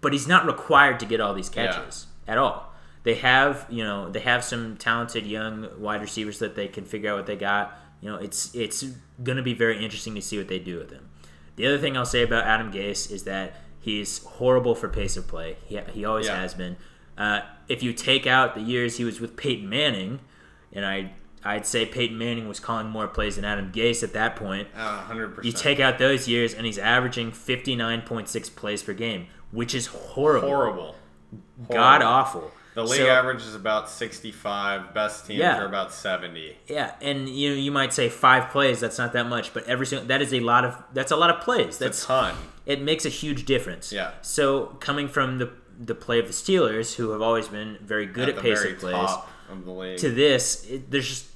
[0.00, 1.66] But he's not required to get all these Yeah.
[1.72, 2.72] catches at all.
[3.02, 7.10] They have, you know, they have some talented young wide receivers that they can figure
[7.10, 7.78] out what they got.
[8.00, 8.82] You know, it's it's
[9.22, 11.08] going to be very interesting to see what they do with him.
[11.56, 15.28] The other thing I'll say about Adam Gase is that he's horrible for pace of
[15.28, 15.56] play.
[15.66, 16.40] He, he always Yeah.
[16.40, 16.76] has been.
[17.20, 20.20] Uh, if you take out the years he was with Peyton Manning,
[20.72, 21.12] and I
[21.44, 24.68] I'd say Peyton Manning was calling more plays than Adam Gase at that point.
[24.76, 25.42] Uh, 100%.
[25.44, 30.48] You take out those years, and he's averaging 59.6 plays per game, which is horrible.
[30.48, 30.96] horrible.
[31.70, 32.50] God awful.
[32.74, 34.94] The league So- average is about 65.
[34.94, 35.60] Best teams Yeah.
[35.60, 36.56] are about 70.
[36.68, 38.80] Yeah, and you know you might say five plays.
[38.80, 41.30] That's not that much, but every single that is a lot of that's a lot
[41.30, 41.66] of plays.
[41.66, 42.34] It's That's a ton.
[42.66, 43.92] it makes a huge difference.
[43.92, 44.12] Yeah.
[44.22, 45.50] So coming from the
[45.82, 48.92] the play of the Steelers, who have always been very good at, pace very plays,
[48.94, 49.98] top of the league.
[49.98, 51.26] to this, it, there's just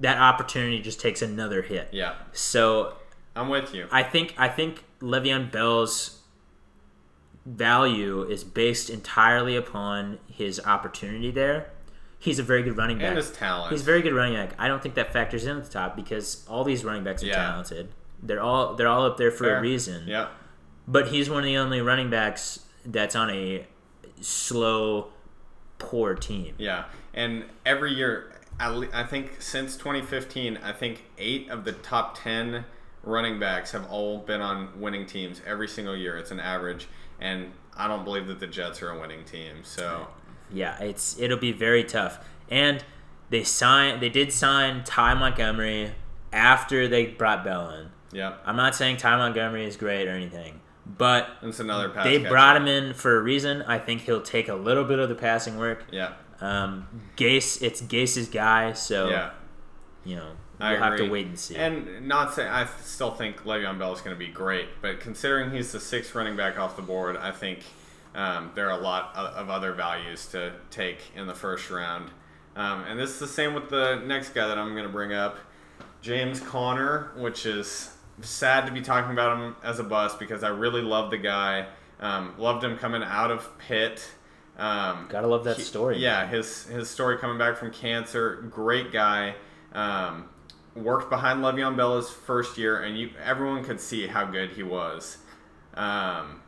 [0.00, 1.88] that opportunity just takes another hit.
[1.92, 2.94] yeah, So
[3.36, 3.86] I'm with you.
[3.92, 6.18] I think I think Le'Veon Bell's
[7.44, 11.70] value is based entirely upon his opportunity there.
[12.18, 13.08] He's a very good running back.
[13.08, 13.72] And his talent.
[13.72, 14.54] He's a very good running back.
[14.58, 17.26] I don't think that factors in at the top because all these running backs are
[17.26, 17.34] Yeah.
[17.34, 17.88] talented.
[18.22, 19.58] They're all they're all up there for Fair.
[19.58, 20.04] a reason.
[20.06, 20.28] Yeah.
[20.86, 23.66] But he's one of the only running backs that's on a
[24.22, 25.08] slow,
[25.78, 26.54] poor team.
[26.58, 32.64] Yeah, and every year, I think since 2015, I think eight of the top 10
[33.02, 36.16] running backs have all been on winning teams every single year.
[36.16, 36.86] It's an average,
[37.20, 39.64] and I don't believe that the Jets are a winning team.
[39.64, 40.06] So
[40.52, 42.24] Yeah, it's it'll be very tough.
[42.48, 42.84] And
[43.30, 45.92] they sign they did sign Ty Montgomery
[46.32, 47.88] after they brought Bell in.
[48.12, 50.60] yeah, I'm not saying Ty Montgomery is great or anything,
[50.98, 52.04] but it's another pass.
[52.04, 52.28] they catcher.
[52.30, 53.62] brought him in for a reason.
[53.62, 55.84] I think he'll take a little bit of the passing work.
[55.90, 59.30] Yeah, Um, Gase, it's Gase's guy, so yeah.
[60.04, 61.56] you know I we'll have to wait and see.
[61.56, 65.50] And not saying I still think Le'Veon Bell is going to be great, but considering
[65.50, 67.60] he's the sixth running back off the board, I think
[68.14, 72.10] um, there are a lot of other values to take in the first round.
[72.54, 75.14] Um, and this is the same with the next guy that I'm going to bring
[75.14, 75.38] up,
[76.02, 77.90] James Conner, which is
[78.22, 81.66] sad to be talking about him as a bust because I really love the guy.
[82.00, 84.10] Um, loved him coming out of Pitt.
[84.58, 85.98] Um, Gotta love that he- story.
[85.98, 89.34] Yeah, his his story coming back from cancer, great guy.
[89.72, 90.28] Um,
[90.74, 94.62] worked behind Le'Veon Bell his first year, and you everyone could see how good he
[94.62, 95.18] was.
[95.74, 96.40] Um,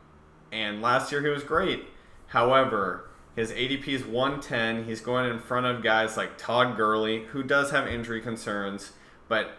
[0.51, 1.85] and last year he was great.
[2.27, 4.85] However, his ADP is 110.
[4.85, 8.91] He's going in front of guys like Todd Gurley, who does have injury concerns,
[9.27, 9.51] but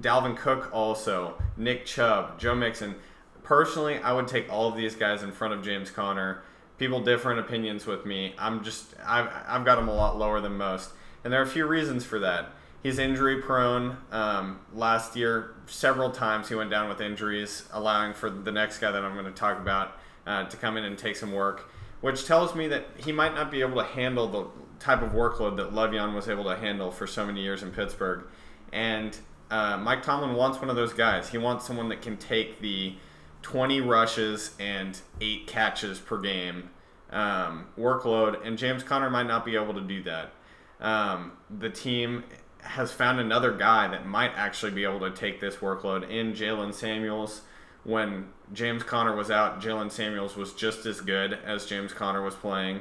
[0.00, 2.94] Dalvin Cook also, Nick Chubb, Joe Mixon.
[3.42, 6.42] Personally, I would take all of these guys in front of James Conner.
[6.78, 8.34] People different opinions with me.
[8.38, 10.90] I'm just I've I've got him a lot lower than most,
[11.22, 12.50] and there are a few reasons for that.
[12.82, 13.96] He's injury prone.
[14.10, 18.90] Um, last year, several times he went down with injuries, allowing for the next guy
[18.90, 22.26] that I'm going to talk about uh, to come in and take some work, which
[22.26, 24.46] tells me that he might not be able to handle the
[24.80, 28.24] type of workload that Le'Veon was able to handle for so many years in Pittsburgh.
[28.72, 29.16] And
[29.52, 31.28] uh, Mike Tomlin wants one of those guys.
[31.28, 32.94] He wants someone that can take the
[33.42, 36.70] 20 rushes and eight catches per game
[37.10, 40.32] um, workload, and James Conner might not be able to do that.
[40.80, 42.24] Um, the team
[42.62, 46.72] has found another guy that might actually be able to take this workload in Jaylen
[46.72, 47.42] Samuels.
[47.84, 52.34] When James Conner was out, Jaylen Samuels was just as good as James Conner was
[52.34, 52.80] playing.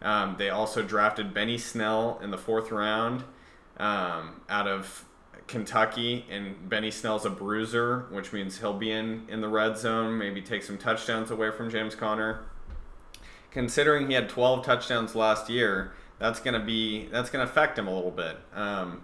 [0.00, 3.24] Um, they also drafted Benny Snell in the fourth round
[3.78, 5.04] um, out of
[5.52, 10.16] Kentucky, and Benny Snell's a bruiser, which means he'll be in in the red zone,
[10.16, 12.46] maybe take some touchdowns away from James Conner.
[13.50, 17.94] Considering he had 12 touchdowns last year, that's gonna be that's gonna affect him a
[17.94, 18.38] little bit.
[18.54, 19.02] Um,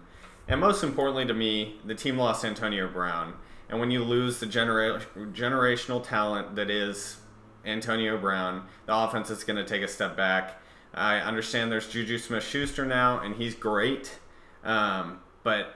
[0.48, 3.34] and most importantly to me, the team lost Antonio Brown,
[3.68, 5.02] and when you lose the genera-
[5.34, 7.18] generational talent that is
[7.66, 10.62] Antonio Brown, the offense is gonna take a step back.
[10.94, 14.18] I understand there's Juju Smith-Schuster now, and he's great,
[14.64, 15.74] um, but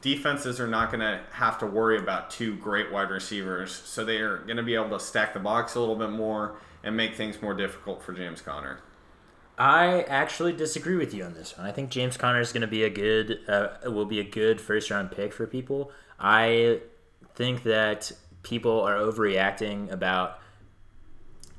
[0.00, 4.18] defenses are not going to have to worry about two great wide receivers, so they
[4.18, 7.14] are going to be able to stack the box a little bit more and make
[7.14, 8.80] things more difficult for James Conner.
[9.58, 11.66] I actually disagree with you on this one.
[11.66, 14.60] I think James Conner is going to be a good, uh, will be a good
[14.60, 15.90] first round pick for people.
[16.20, 16.82] I
[17.34, 18.12] think that
[18.42, 20.38] people are overreacting about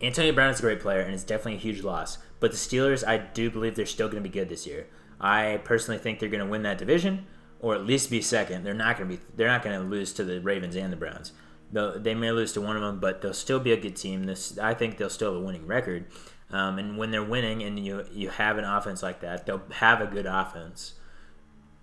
[0.02, 2.20] Antonio Brown is a great player and it's definitely a huge loss.
[2.40, 4.86] But the Steelers, I do believe they're still going to be good this year.
[5.20, 7.26] I personally think they're going to win that division
[7.60, 8.64] or at least be second.
[8.64, 9.24] They're not going to be.
[9.36, 11.32] They're not going to lose to the Ravens and the Browns.
[11.72, 14.24] Though they may lose to one of them, but they'll still be a good team.
[14.24, 16.06] This I think they'll still have a winning record.
[16.50, 20.02] Um, and when they're winning, and you you have an offense like that, they'll have
[20.02, 20.94] a good offense.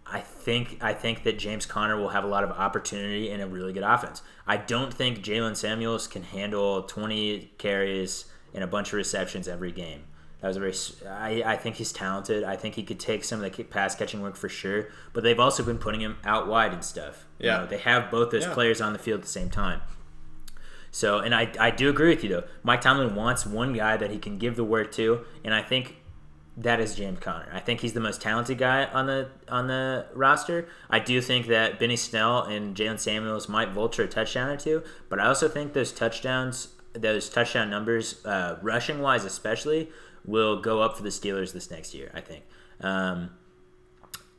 [0.06, 3.46] I think I think that James Conner will have a lot of opportunity and a
[3.46, 4.22] really good offense.
[4.46, 9.72] I don't think Jaylen Samuels can handle 20 carries and a bunch of receptions every
[9.72, 10.04] game.
[10.44, 10.74] That was a very.
[11.08, 12.44] I, I think he's talented.
[12.44, 14.88] I think he could take some of the pass catching work for sure.
[15.14, 17.24] But they've also been putting him out wide and stuff.
[17.38, 17.56] You Yeah.
[17.60, 18.52] know, they have both those Yeah.
[18.52, 19.80] players on the field at the same time.
[20.90, 22.44] So, and I, I do agree with you though.
[22.62, 25.96] Mike Tomlin wants one guy that he can give the work to, and I think
[26.58, 27.48] that is James Conner.
[27.50, 30.68] I think he's the most talented guy on the on the roster.
[30.90, 34.82] I do think that Benny Snell and Jaylen Samuels might vulture a touchdown or two,
[35.08, 39.90] but I also think those touchdowns those touchdown numbers, uh, rushing wise especially,
[40.24, 42.10] will go up for the Steelers this next year.
[42.14, 42.44] I think.
[42.80, 43.30] Um,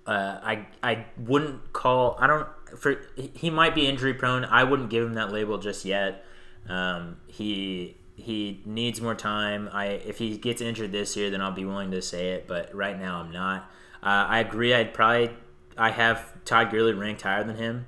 [0.05, 2.17] uh, I I wouldn't call.
[2.19, 2.47] I don't.
[2.77, 4.45] For he might be injury prone.
[4.45, 6.25] I wouldn't give him that label just yet.
[6.67, 9.69] Um, he he needs more time.
[9.71, 12.47] I if he gets injured this year, then I'll be willing to say it.
[12.47, 13.63] But right now, I'm not.
[14.03, 14.73] Uh, I agree.
[14.73, 15.31] I'd probably
[15.77, 17.87] I have Todd Gurley ranked higher than him.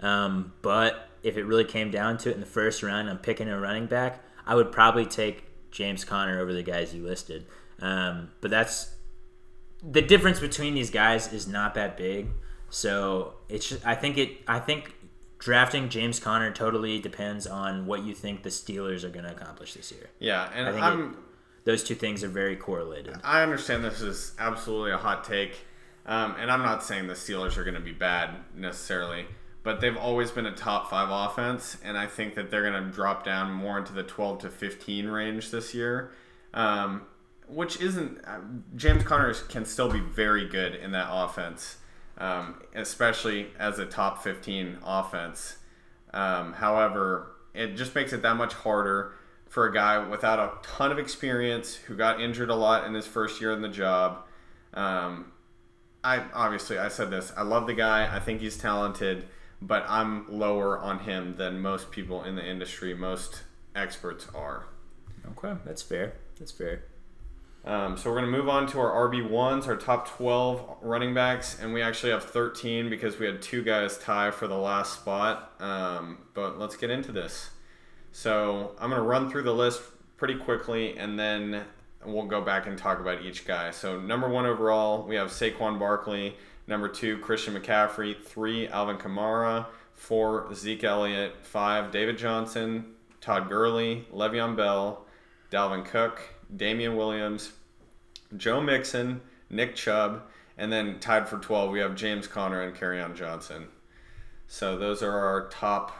[0.00, 3.48] Um, but if it really came down to it in the first round, I'm picking
[3.48, 4.22] a running back.
[4.46, 5.44] I would probably take
[5.74, 7.46] James Conner over the guys you listed.
[7.80, 8.94] Um, but that's
[9.82, 12.28] the difference between these guys is not that big.
[12.70, 14.94] So it's just, I think it I think
[15.38, 19.74] drafting James Conner totally depends on what you think the Steelers are going to accomplish
[19.74, 20.08] this year.
[20.18, 21.16] Yeah, and I think I'm it,
[21.64, 23.16] those two things are very correlated.
[23.22, 25.56] I understand this is absolutely a hot take,
[26.06, 29.26] um, and I'm not saying the Steelers are going to be bad necessarily,
[29.64, 32.90] but they've always been a top five offense, and I think that they're going to
[32.90, 36.12] drop down more into the 12 to 15 range this year.
[36.52, 37.02] Um,
[37.48, 38.40] which isn't uh,
[38.76, 41.78] James Conner can still be very good in that offense,
[42.18, 45.58] um, especially as a top 15 offense.
[46.12, 49.12] Um, however, it just makes it that much harder
[49.48, 53.06] for a guy without a ton of experience who got injured a lot in his
[53.06, 54.24] first year in the job.
[54.72, 55.32] Um,
[56.02, 57.32] I obviously I said this.
[57.36, 58.14] I love the guy.
[58.14, 59.26] I think he's talented,
[59.66, 62.94] but I'm lower on him than most people in the industry.
[62.94, 63.42] Most
[63.74, 64.66] experts are.
[65.32, 66.14] Okay, that's fair.
[66.38, 66.84] That's fair.
[67.64, 71.58] Um, so we're going to move on to our RB1s, our top 12 running backs,
[71.58, 75.54] and we actually have 13 because we had two guys tie for the last spot.
[75.60, 77.50] Um, but let's get into this.
[78.12, 79.80] So I'm going to run through the list
[80.18, 81.64] pretty quickly, and then
[82.04, 83.70] we'll go back and talk about each guy.
[83.70, 86.36] So number one overall, we have Saquon Barkley.
[86.66, 88.20] Number two, Christian McCaffrey.
[88.20, 89.66] Three, Alvin Kamara.
[89.92, 91.36] Four, Zeke Elliott.
[91.42, 92.94] Five, David Johnson.
[93.20, 94.06] Todd Gurley.
[94.12, 95.04] Le'Veon Bell.
[95.50, 96.34] Dalvin Cook.
[96.54, 97.52] Damien Williams,
[98.36, 100.22] Joe Mixon, Nick Chubb,
[100.56, 103.68] and then tied for 12, we have James Conner and Kerryon Johnson.
[104.46, 105.92] So those are our top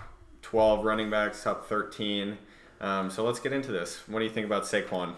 [0.42, 2.38] 12 running backs, top 13.
[2.80, 4.06] Um, so let's get into this.
[4.06, 5.14] What do you think about Saquon?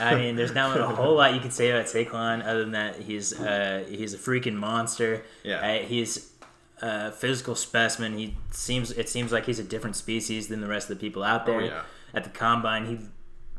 [0.00, 3.00] I mean, there's not a whole lot you can say about Saquon other than that
[3.00, 5.24] he's uh, he's a freaking monster.
[5.42, 6.32] Yeah, uh, he's
[6.80, 8.16] a physical specimen.
[8.16, 11.22] He seems it seems like he's a different species than the rest of the people
[11.22, 11.60] out there.
[11.60, 11.82] Oh, yeah.
[12.14, 12.98] At the combine, he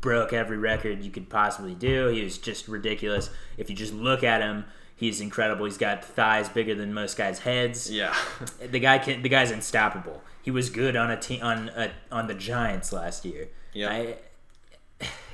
[0.00, 2.08] broke every record you could possibly do.
[2.08, 3.30] He was just ridiculous.
[3.56, 4.64] If you just look at him,
[4.96, 5.66] he's incredible.
[5.66, 7.90] He's got thighs bigger than most guys' heads.
[7.90, 8.14] Yeah.
[8.70, 9.22] the guy can.
[9.22, 10.22] The guy's unstoppable.
[10.42, 13.48] He was good on a team on a, on the Giants last year.
[13.72, 14.14] Yeah.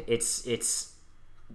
[0.07, 0.95] It's it's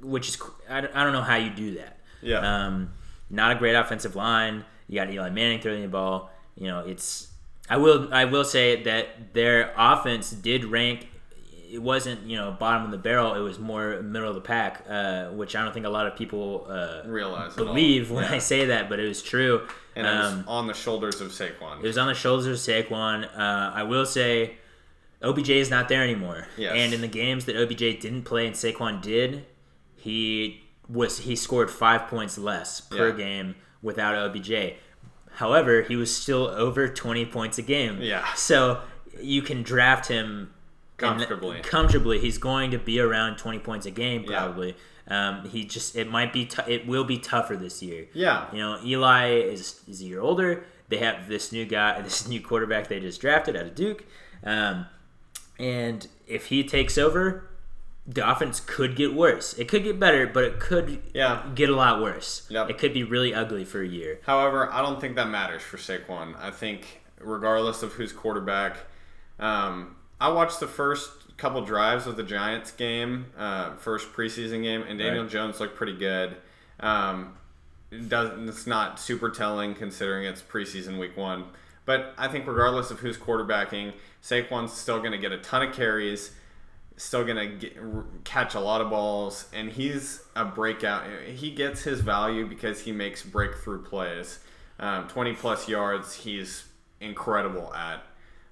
[0.01, 1.99] which is I, I don't know how you do that.
[2.21, 2.39] Yeah.
[2.39, 2.93] Um,
[3.29, 4.65] not a great offensive line.
[4.87, 6.31] You got Eli Manning throwing the ball.
[6.55, 7.29] You know, it's
[7.69, 11.07] I will I will say that their offense did rank
[11.71, 13.33] it wasn't you know bottom of the barrel.
[13.33, 16.15] It was more middle of the pack, uh, which I don't think a lot of
[16.15, 18.33] people uh, realize believe when yeah.
[18.33, 19.67] I say that, but it was true.
[19.95, 21.79] And it was um, on the shoulders of Saquon.
[21.79, 23.25] It was on the shoulders of Saquon.
[23.25, 24.57] Uh, I will say,
[25.23, 26.47] OBJ is not there anymore.
[26.57, 26.73] Yes.
[26.75, 29.45] And in the games that OBJ didn't play and Saquon did,
[29.95, 33.15] he was he scored five points less per Yeah.
[33.15, 34.75] game without OBJ.
[35.35, 37.99] However, he was still over twenty points a game.
[38.01, 38.33] Yeah.
[38.33, 38.81] So
[39.21, 40.53] you can draft him
[40.97, 41.59] Comfortably.
[41.61, 44.39] comfortably, he's going to be around twenty points a game Yeah.
[44.39, 44.75] probably.
[45.07, 48.07] Um, he just it might be t- it will be tougher this year.
[48.13, 48.45] Yeah.
[48.51, 50.63] You know, Eli is is a year older.
[50.89, 54.03] They have this new guy, this new quarterback they just drafted out of Duke,
[54.43, 54.85] um,
[55.59, 57.47] and if he takes over,
[58.07, 59.53] the offense could get worse.
[59.59, 61.43] It could get better, but it could Yeah.
[61.53, 62.47] get a lot worse.
[62.49, 62.69] Yep.
[62.71, 64.19] It could be really ugly for a year.
[64.25, 66.35] However, I don't think that matters for Saquon.
[66.41, 68.77] I think regardless of who's quarterback,
[69.39, 74.83] um, I watched the first couple drives of the Giants game, uh, first preseason game,
[74.87, 75.31] and Daniel Right.
[75.31, 76.37] Jones looked pretty good.
[76.79, 77.35] Um,
[77.91, 81.45] it doesn't it's not super telling considering it's preseason week one.
[81.85, 85.73] But I think regardless of who's quarterbacking, Saquon's still going to get a ton of
[85.73, 86.31] carries,
[86.97, 91.03] still going to r catch a lot of balls, and he's a breakout.
[91.27, 94.39] He gets his value because he makes breakthrough plays.
[94.79, 96.65] Um, 20 plus yards, he's
[96.99, 98.03] incredible at.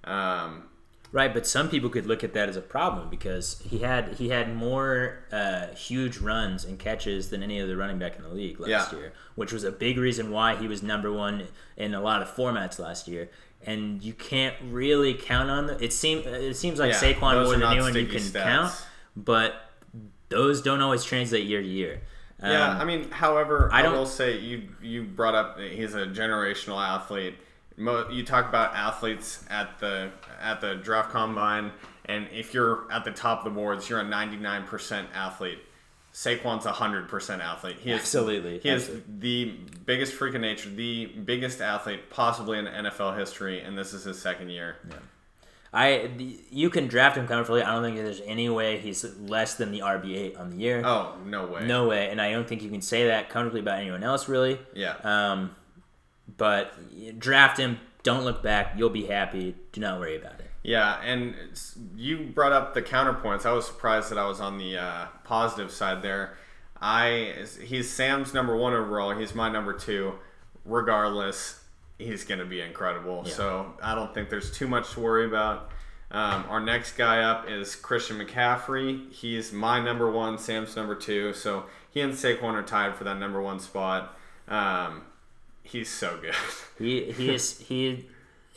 [0.04, 0.64] Um,
[1.12, 4.30] Right, but some people could look at that as a problem because he had he
[4.30, 8.60] had more uh, huge runs and catches than any other running back in the league
[8.60, 9.00] last Yeah.
[9.00, 12.28] year, which was a big reason why he was number one in a lot of
[12.28, 13.28] formats last year.
[13.66, 15.84] And you can't really count on the.
[15.84, 18.44] It seems it seems like Yeah, Saquon more than anyone you can stats.
[18.44, 18.74] count,
[19.18, 19.54] but
[20.30, 22.02] those don't always translate year to year.
[22.42, 26.06] Yeah, Um, I mean, however, I I, will say you you brought up he's a
[26.06, 27.36] generational athlete.
[27.76, 31.72] Mo- You talk about athletes at the at the draft combine,
[32.06, 35.60] And if you're at the top of the boards, you're a 99% athlete.
[36.20, 37.78] Saquon's a 100% athlete.
[37.80, 39.54] He is, Absolutely, He is the
[39.86, 44.22] biggest freak of nature, the biggest athlete possibly in NFL history, and this is his
[44.22, 44.76] second year.
[44.90, 44.96] Yeah.
[45.72, 46.12] I
[46.50, 47.62] you can draft him comfortably.
[47.62, 50.82] I don't think there's any way he's less than the RB eight on the year.
[50.84, 51.66] Oh, no way.
[51.66, 54.60] No way, and I don't think you can say that comfortably about anyone else really.
[54.74, 54.96] Yeah.
[55.04, 55.56] Um,
[56.36, 56.74] but
[57.18, 57.80] draft him.
[58.04, 58.74] Don't look back.
[58.76, 59.56] You'll be happy.
[59.72, 60.49] Do not worry about it.
[60.62, 61.36] Yeah, and
[61.96, 63.46] you brought up the counterpoints.
[63.46, 66.38] I was surprised that I was on the uh, positive side there.
[66.82, 69.12] I he's Sam's number one overall.
[69.12, 70.16] He's my number two.
[70.66, 71.64] Regardless,
[71.98, 73.24] he's going to be incredible.
[73.26, 73.34] Yeah.
[73.34, 75.72] So I don't think there's too much to worry about.
[76.12, 79.12] Um, our next guy up is Christian McCaffrey.
[79.12, 80.38] He's my number one.
[80.38, 81.34] Sam's number two.
[81.34, 84.18] So he and Saquon are tied for that number one spot.
[84.48, 85.04] Um,
[85.64, 86.36] he's so good.
[86.78, 88.08] He he is he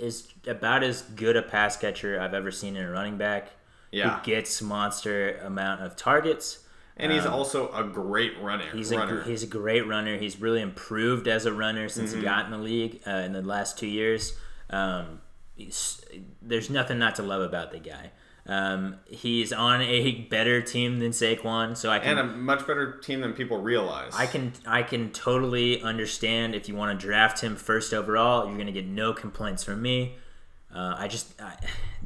[0.03, 3.51] is about as good a pass catcher I've ever seen in a running back.
[3.91, 4.19] Yeah.
[4.19, 6.59] Who gets monster amount of targets.
[6.97, 8.65] And he's Um, also a great runner.
[8.73, 9.21] He's runner.
[9.21, 10.17] a he's a great runner.
[10.19, 12.19] He's really improved as a runner since Mm-hmm.
[12.21, 14.37] he got in the league uh, in the last two years.
[14.71, 15.21] Um,
[16.41, 18.11] there's nothing not to love about the guy.
[18.45, 22.99] Um, he's on a better team than Saquon, so I can and a much better
[22.99, 24.13] team than people realize.
[24.17, 28.59] I can I can totally understand if you want to draft him first overall, you're
[28.59, 30.17] gonna get no complaints from me.
[30.75, 31.57] Uh, I just I,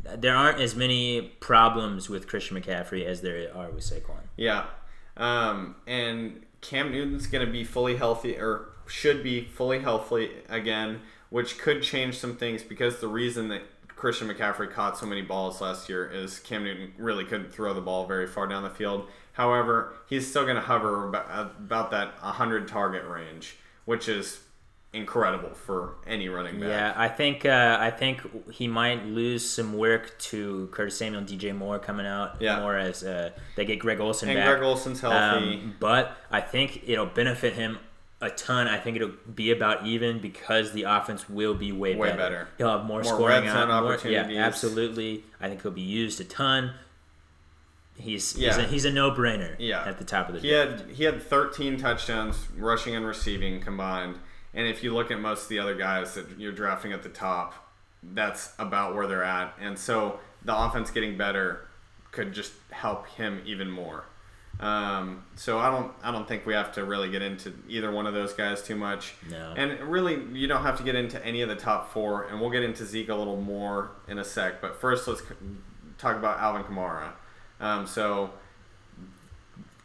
[0.17, 4.21] there aren't as many problems with Christian McCaffrey as there are with Saquon.
[4.37, 4.67] Yeah.
[5.17, 11.01] Um, and Cam Newton's going to be fully healthy, or should be fully healthy again,
[11.31, 13.63] which could change some things because the reason that
[13.97, 17.81] Christian McCaffrey caught so many balls last year is Cam Newton really couldn't throw the
[17.81, 19.09] ball very far down the field.
[19.33, 24.41] However, he's still going to hover about, that 100 target range, which is
[24.93, 26.69] incredible for any running back.
[26.69, 31.55] Yeah, I think uh, I think he might lose some work to Curtis Samuel DJ
[31.55, 32.61] Moore coming out Yeah.
[32.61, 34.47] more as uh, they get Greg Olsen And back.
[34.49, 35.17] Greg Olsen's healthy.
[35.57, 37.79] Um, but I think it'll benefit him
[38.21, 38.67] a ton.
[38.67, 42.19] I think it'll be about even because the offense will be way, Way better.
[42.19, 42.49] better.
[42.59, 44.35] He'll have more, More scoring out, more- opportunities.
[44.35, 45.25] Yeah, absolutely.
[45.41, 46.73] I think he'll be used a ton.
[47.99, 48.59] He's Yeah.
[48.59, 49.57] a, he's a no brainer.
[49.59, 49.83] Yeah.
[49.87, 54.19] at the top of the He had he had 13 touchdowns rushing and receiving combined.
[54.53, 57.09] And if you look at most of the other guys that you're drafting at the
[57.09, 57.55] top,
[58.03, 59.55] that's about where they're at.
[59.61, 61.69] And so the offense getting better
[62.13, 64.05] could just help him even more.
[64.59, 68.07] Um, so I don't I don't think we have to really get into either one
[68.07, 69.15] of those guys too much.
[69.31, 69.55] No.
[69.57, 72.51] And really you don't have to get into any of the top 4 and we'll
[72.51, 75.23] get into Zeke a little more in a sec, but first let's
[75.99, 77.11] talk about Alvin Kamara.
[77.61, 78.31] Um, so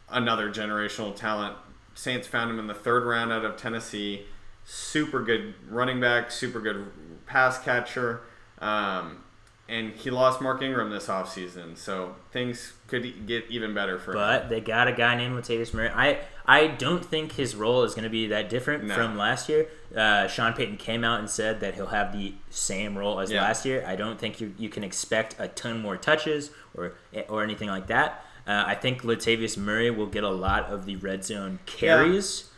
[0.09, 1.55] another generational talent.
[1.93, 4.26] Saints found him in the third round out of Tennessee.
[4.63, 6.86] Super good running back, super good
[7.26, 8.22] pass catcher.
[8.59, 9.24] Um,
[9.72, 14.17] and he lost Mark Ingram this offseason, so things could get even better for him.
[14.17, 15.89] But they got a guy named Latavius Murray.
[15.89, 18.93] I I don't think his role is going to be that different No.
[18.95, 19.67] from last year.
[19.95, 23.41] Uh, Sean Payton came out and said that he'll have the same role as Yeah.
[23.43, 23.84] last year.
[23.88, 26.93] I don't think you you can expect a ton more touches or
[27.30, 28.26] or anything like that.
[28.45, 32.49] Uh, I think Latavius Murray will get a lot of the red zone carries.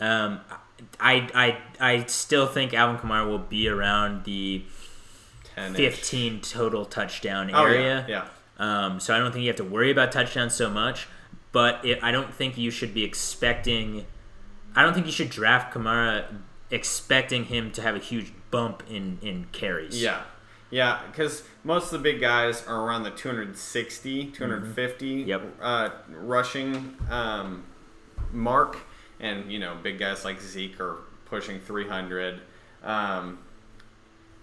[0.00, 0.40] Um,
[0.98, 1.58] I, I
[1.92, 4.64] I still think Alvin Kamara will be around the
[5.56, 8.04] 10 15 total touchdown Oh, area.
[8.08, 8.28] yeah.
[8.58, 11.08] Um, so I don't think you have to worry about touchdowns so much.
[11.52, 14.06] But it, I don't think you should be expecting.
[14.74, 16.24] I don't think you should draft Kamara
[16.70, 20.00] expecting him to have a huge bump in in carries.
[20.02, 20.22] Yeah.
[20.70, 25.28] Yeah, because most of the big guys are around the 260, 250 Mm-hmm.
[25.28, 25.42] Yep.
[25.60, 27.64] uh, rushing um,
[28.32, 28.78] mark.
[29.20, 30.96] And, you know, big guys like Zeke are
[31.26, 32.40] pushing 300.
[32.82, 33.38] Um,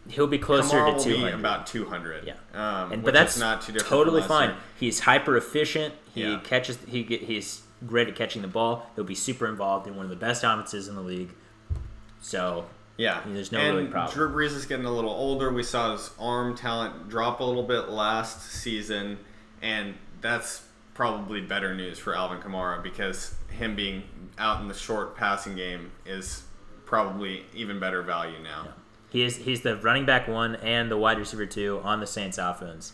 [0.10, 2.26] he'll be closer Kamara to two be about 200.
[2.28, 2.34] Yeah.
[2.54, 4.50] Um, and but that's not too different totally fine.
[4.50, 4.58] year.
[4.80, 5.94] He's hyper efficient.
[6.14, 6.40] He Yeah.
[6.44, 6.78] catches.
[6.88, 7.22] He get.
[7.22, 8.90] He's great at catching the ball.
[8.96, 11.30] He'll be super involved in one of the best offenses in the league.
[12.22, 12.66] So
[12.98, 14.14] Yeah, There's no and really problem.
[14.14, 15.54] Drew Brees is getting a little older.
[15.54, 19.20] We saw his arm talent drop a little bit last season,
[19.62, 20.64] and that's
[20.96, 24.04] probably better news for Alvin Kamara because him being
[24.38, 26.44] out in the short passing game is
[26.86, 28.68] probably even better value now.
[29.10, 29.38] He is.
[29.38, 32.94] He's the running back one and the wide receiver two on the Saints offense.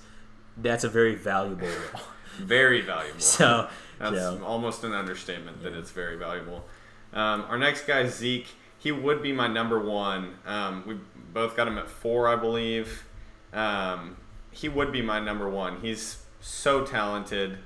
[0.57, 2.01] That's a very valuable role.
[2.37, 3.19] Very valuable.
[3.21, 6.65] So, That's so almost an understatement that it's very valuable.
[7.13, 8.47] Um, our next guy, Zeke,
[8.77, 10.33] he would be my number one.
[10.45, 10.97] Um, we
[11.33, 13.05] both got him at four, I believe.
[13.53, 14.17] Um,
[14.51, 15.79] he would be my number one.
[15.79, 17.57] He's so talented.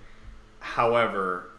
[0.59, 1.49] However,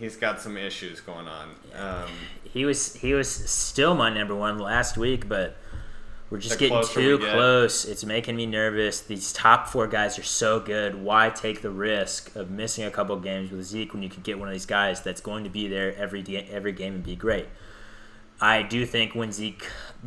[0.00, 1.50] he's got some issues going on.
[1.76, 2.08] Um,
[2.42, 5.56] he was he was still my number one last week, but
[6.30, 7.32] We're just getting too get.
[7.34, 7.84] close.
[7.84, 9.00] It's making me nervous.
[9.00, 10.94] These top four guys are so good.
[11.02, 14.38] Why take the risk of missing a couple games with Zeke when you could get
[14.38, 17.14] one of these guys that's going to be there every day, every game and be
[17.16, 17.46] great?
[18.40, 19.66] I do think when Zeke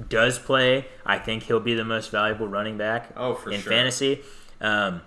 [0.09, 3.71] does play, I think he'll be the most valuable running back Oh, for in sure.
[3.71, 4.21] fantasy.
[4.59, 5.01] Um,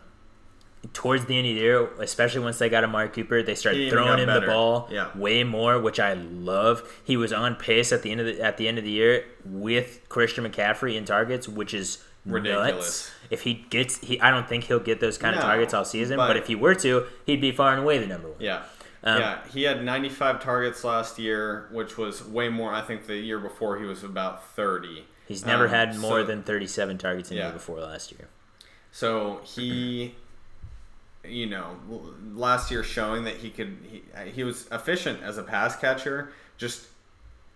[0.92, 3.90] towards the end of the year, especially once they got Amari Cooper, they He started
[3.90, 5.08] throwing him the ball Yeah.
[5.16, 6.82] way more, which I love.
[7.04, 9.24] He was on pace at the end of the at the end of the year
[9.44, 12.74] with Christian McCaffrey in targets, which is Ridiculous.
[12.74, 13.10] Nuts.
[13.30, 16.16] If he gets, he I don't think he'll get those kind of targets all season.
[16.16, 18.36] But, but- if he were to, he'd be far and away the number one.
[18.40, 18.62] Yeah.
[19.04, 22.72] Um, yeah, he had 95 targets last year, which was way more.
[22.74, 25.04] I think the year before he was about 30.
[25.28, 27.46] He's never Um, had more so- than 37 targets in the Yeah.
[27.48, 28.26] year before last year.
[28.90, 30.16] So he,
[31.28, 31.76] you know,
[32.34, 36.32] last year showing that he could, he, uh, he was efficient as a pass catcher,
[36.56, 36.86] just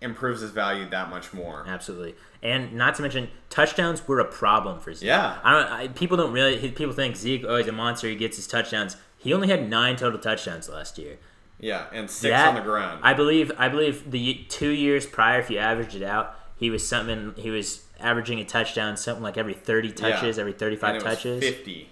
[0.01, 1.63] improves his value that much more.
[1.67, 5.07] Absolutely, and not to mention touchdowns were a problem for Zeke.
[5.07, 5.37] Yeah.
[5.43, 5.71] I don't.
[5.71, 6.57] I, people don't really.
[6.71, 8.07] People think Zeke, oh, he's a monster.
[8.07, 8.97] He gets his touchdowns.
[9.17, 11.17] He only had nine total touchdowns last year.
[11.59, 13.01] Yeah, and six That- on the ground.
[13.03, 13.51] I believe.
[13.57, 17.33] I believe the two years prior, if you averaged it out, he was something.
[17.37, 21.15] He was averaging a touchdown something like every 30 touches, every 35 and it was
[21.15, 21.89] touches, 50,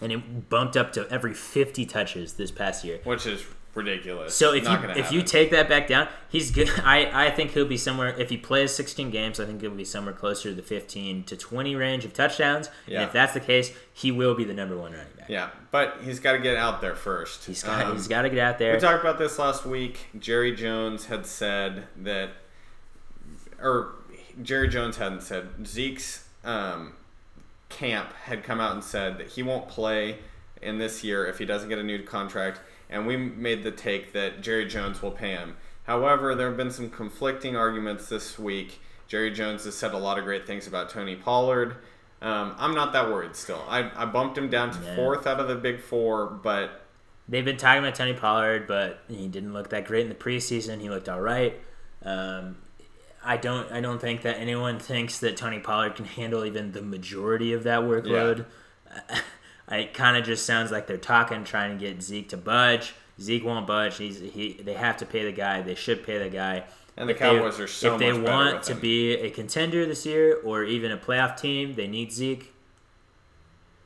[0.00, 3.00] and it bumped up to every 50 touches this past year.
[3.04, 3.44] which is
[3.74, 4.34] ridiculous.
[4.34, 6.70] So if Not you if you take that back down, he's good.
[6.84, 8.18] I, I think he'll be somewhere.
[8.18, 11.36] If he plays 16 games, I think he'll be somewhere closer to the 15 to
[11.36, 12.70] 20 range of touchdowns.
[12.86, 13.00] Yeah.
[13.00, 15.28] And if that's the case, he will be the number one running back.
[15.28, 17.44] yeah, but he's got to get out there first.
[17.44, 18.74] He's got Um, he's got to get out there.
[18.74, 20.06] We talked about this last week.
[20.18, 22.30] Jerry Jones had said that,
[23.60, 23.92] or
[24.42, 25.66] Jerry Jones hadn't said.
[25.66, 26.94] Zeke's um,
[27.68, 30.18] camp had come out and said that he won't play
[30.62, 34.12] in this year if he doesn't get a new contract, and we made the take
[34.12, 35.56] that Jerry Jones will pay him.
[35.84, 38.80] However, there have been some conflicting arguments this week.
[39.08, 41.76] Jerry Jones has said a lot of great things about Tony Pollard.
[42.22, 43.62] Um, I'm not that worried still.
[43.68, 44.96] I, I bumped him down to Yeah.
[44.96, 46.82] fourth out of the big four, but
[47.28, 50.80] They've been talking about Tony Pollard, but he didn't look that great in the preseason.
[50.80, 51.54] He looked all right.
[52.04, 52.56] Um,
[53.26, 56.82] I don't I don't think that anyone thinks that Tony Pollard can handle even the
[56.82, 58.46] majority of that workload.
[59.70, 62.94] it kind of just sounds like they're talking, trying to get Zeke to budge.
[63.20, 63.96] Zeke won't budge.
[63.96, 64.54] He's he.
[64.54, 65.62] They have to pay the guy.
[65.62, 66.64] They should pay the guy.
[66.96, 70.06] And the If Cowboys they, are so if they want to be a contender this
[70.06, 72.52] year or even a playoff team, they need Zeke.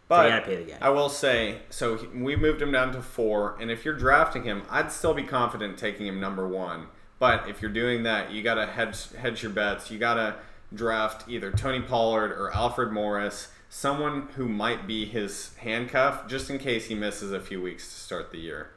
[0.06, 0.78] But gotta pay the guy.
[0.80, 4.62] I will say, so we moved him down to four, and if you're drafting him,
[4.68, 6.88] I'd still be confident taking him number one.
[7.20, 9.90] But if you're doing that, you gotta hedge hedge your bets.
[9.90, 10.36] You gotta
[10.74, 16.58] draft either Tony Pollard or Alfred Morris, someone who might be his handcuff, just in
[16.58, 18.70] case he misses a few weeks to start the year.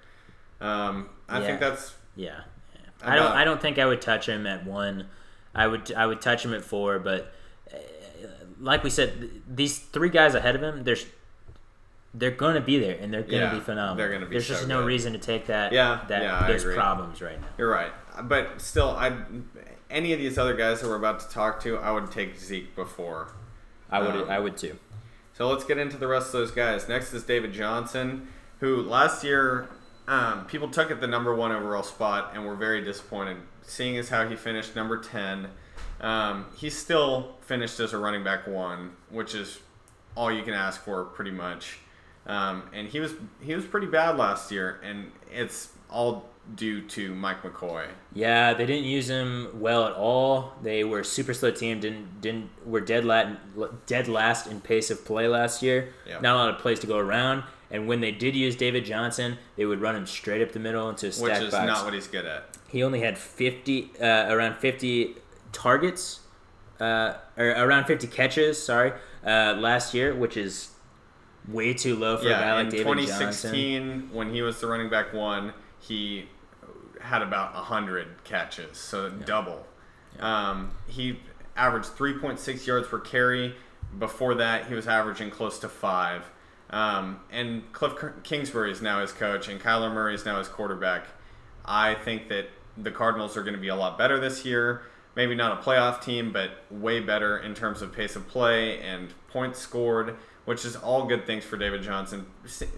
[0.60, 2.42] Um, I think that's Yeah,
[2.76, 2.82] yeah.
[3.02, 3.32] I don't.
[3.32, 5.08] I don't think I would touch him at one.
[5.56, 5.94] I would.
[5.94, 7.34] I would touch him at four, but
[7.74, 7.78] uh,
[8.60, 11.06] like we said, these three guys ahead of him, there's.
[12.14, 13.96] They're going to be there, and they're going to Yeah, be phenomenal.
[13.96, 14.88] they're gonna be There's so just no good.
[14.88, 15.72] reason to take that.
[15.72, 17.48] Yeah, that yeah, there's problems right now.
[17.58, 17.92] you're right.
[18.24, 19.12] But still, I
[19.90, 22.76] any of these other guys that we're about to talk to, I would take Zeke
[22.76, 23.34] before.
[23.90, 24.16] I would.
[24.16, 24.78] Um, I would too.
[25.34, 26.88] So let's get into the rest of those guys.
[26.88, 28.28] Next is David Johnson,
[28.60, 29.68] who last year
[30.08, 33.38] um, people took at the number one overall spot and were very disappointed.
[33.64, 35.48] Seeing as how he finished number 10,
[36.02, 39.60] um, he still finished as a running back one, which is
[40.16, 41.80] all you can ask for pretty much.
[42.26, 47.14] Um, and he was he was pretty bad last year, and it's all due to
[47.16, 47.88] Mike McCoy.
[48.14, 50.54] Yeah, they didn't use him well at all.
[50.62, 51.80] They were a super slow team.
[51.80, 55.94] Didn't didn't were dead lat, dead last in pace of play last year.
[56.08, 56.20] Yeah.
[56.22, 57.44] Not a lot of plays to go around.
[57.72, 60.90] And when they did use David Johnson, they would run him straight up the middle
[60.90, 61.66] into a Which is box.
[61.66, 62.46] not what he's good at.
[62.70, 65.16] he only had fifty, uh, around fifty
[65.52, 66.20] targets,
[66.80, 68.64] uh, or around fifty catches.
[68.64, 68.94] Sorry,
[69.26, 70.70] uh, last year, which is
[71.48, 74.10] way too low for a guy like in David 2016, Johnson.
[74.14, 76.28] when he was the running back one, he
[77.02, 79.66] had about 100 catches, so double.
[80.20, 81.20] Um, he
[81.56, 83.56] averaged 3.6 yards per carry.
[84.00, 86.24] Before that, he was averaging close to five.
[86.70, 91.06] Um, and Cliff Kingsbury is now his coach, and Kyler Murray is now his quarterback.
[91.66, 94.82] I think that the Cardinals are going to be a lot better this year.
[95.16, 99.14] Maybe not a playoff team, but way better in terms of pace of play and
[99.28, 100.16] points scored,
[100.46, 102.26] which is all good things for David Johnson.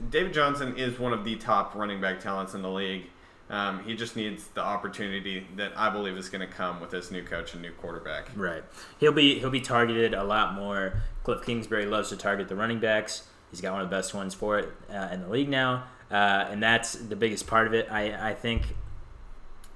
[0.10, 3.06] David Johnson is one of the top running back talents in the league.
[3.50, 7.12] Um, he just needs the opportunity that I believe is going to come with his
[7.12, 8.30] new coach and new quarterback.
[8.36, 8.64] Right.
[9.00, 11.04] He'll be he'll be targeted a lot more.
[11.24, 13.28] Cliff Kingsbury loves to target the running backs.
[13.52, 16.48] He's got one of the best ones for it uh, in the league now, uh,
[16.50, 17.88] and that's the biggest part of it.
[17.92, 18.64] I I think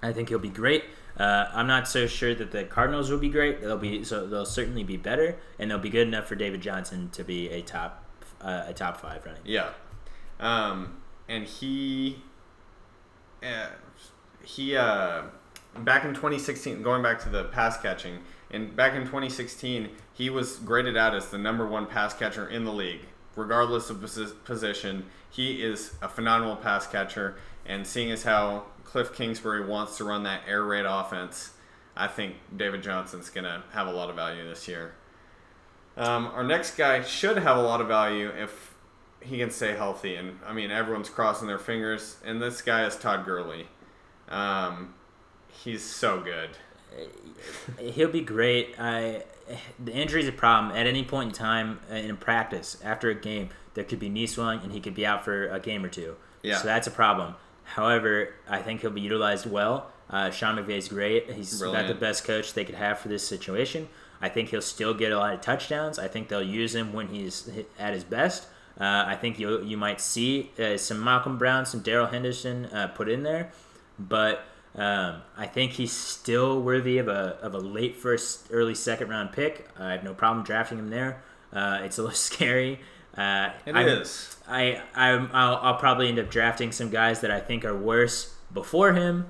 [0.01, 0.83] I think he'll be great.
[1.19, 3.59] Uh, I'm not so sure that the Cardinals will be great.
[3.59, 7.09] They'll be so they'll certainly be better, and they'll be good enough for David Johnson
[7.11, 8.05] to be a top
[8.39, 9.41] uh, a top five running.
[9.43, 9.71] Yeah,
[10.39, 12.21] um, and he,
[13.43, 13.67] uh,
[14.43, 15.23] he uh,
[15.79, 20.57] back in 2016, going back to the pass catching, and back in 2016, he was
[20.57, 23.01] graded out as the number one pass catcher in the league,
[23.35, 24.01] regardless of
[24.45, 25.05] position.
[25.29, 30.23] He is a phenomenal pass catcher, and seeing as how Cliff Kingsbury wants to run
[30.23, 31.51] that air raid offense,
[31.95, 34.93] I think David Johnson's gonna have a lot of value this year.
[35.95, 38.73] Um, our next guy should have a lot of value if
[39.21, 40.15] he can stay healthy.
[40.15, 42.17] And I mean, everyone's crossing their fingers.
[42.25, 43.67] And this guy is Todd Gurley.
[44.29, 44.93] Um,
[45.49, 46.51] he's so good.
[47.79, 48.75] He'll be great.
[48.79, 49.23] I
[49.83, 50.75] the injury is a problem.
[50.75, 54.27] At any point in time uh, in practice, after a game, there could be knee
[54.27, 56.15] swelling, and he could be out for a game or two.
[56.43, 56.57] Yeah.
[56.57, 57.35] So that's a problem.
[57.75, 59.91] However, I think he'll be utilized well.
[60.09, 61.31] Uh, Sean McVay's great.
[61.31, 63.87] He's about the best coach they could have for this situation.
[64.21, 65.99] I think he'll still get a lot of touchdowns.
[65.99, 68.47] I think they'll use him when he's at his best.
[68.79, 72.87] Uh, I think you you might see uh, some Malcolm Brown, some Darrell Henderson uh,
[72.87, 73.51] put in there,
[73.97, 74.45] but
[74.75, 79.31] um, I think he's still worthy of a of a late first, early second round
[79.31, 79.67] pick.
[79.77, 81.21] I have no problem drafting him there.
[81.51, 82.79] Uh, it's a little scary.
[83.19, 84.37] Uh, It I'm- is.
[84.47, 88.33] I I'm, I'll, I'll probably end up drafting some guys that I think are worse
[88.53, 89.27] before him.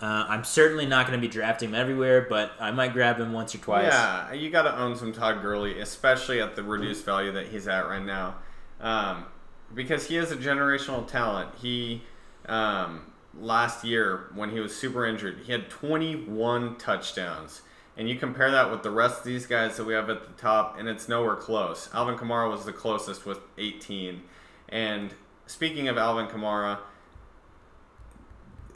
[0.00, 3.32] Uh, I'm certainly not going to be drafting him everywhere, but I might grab him
[3.32, 3.86] once or twice.
[3.92, 7.68] Yeah, you got to own some Todd Gurley, especially at the reduced value that he's
[7.68, 8.36] at right now,
[8.80, 9.26] um,
[9.74, 11.50] because he is a generational talent.
[11.60, 12.02] He
[12.46, 17.62] um, last year when he was super injured, he had 21 touchdowns,
[17.96, 20.40] and you compare that with the rest of these guys that we have at the
[20.40, 21.88] top, and it's nowhere close.
[21.94, 24.22] Alvin Kamara was the closest with 18,
[24.68, 25.14] and
[25.46, 26.78] speaking of Alvin Kamara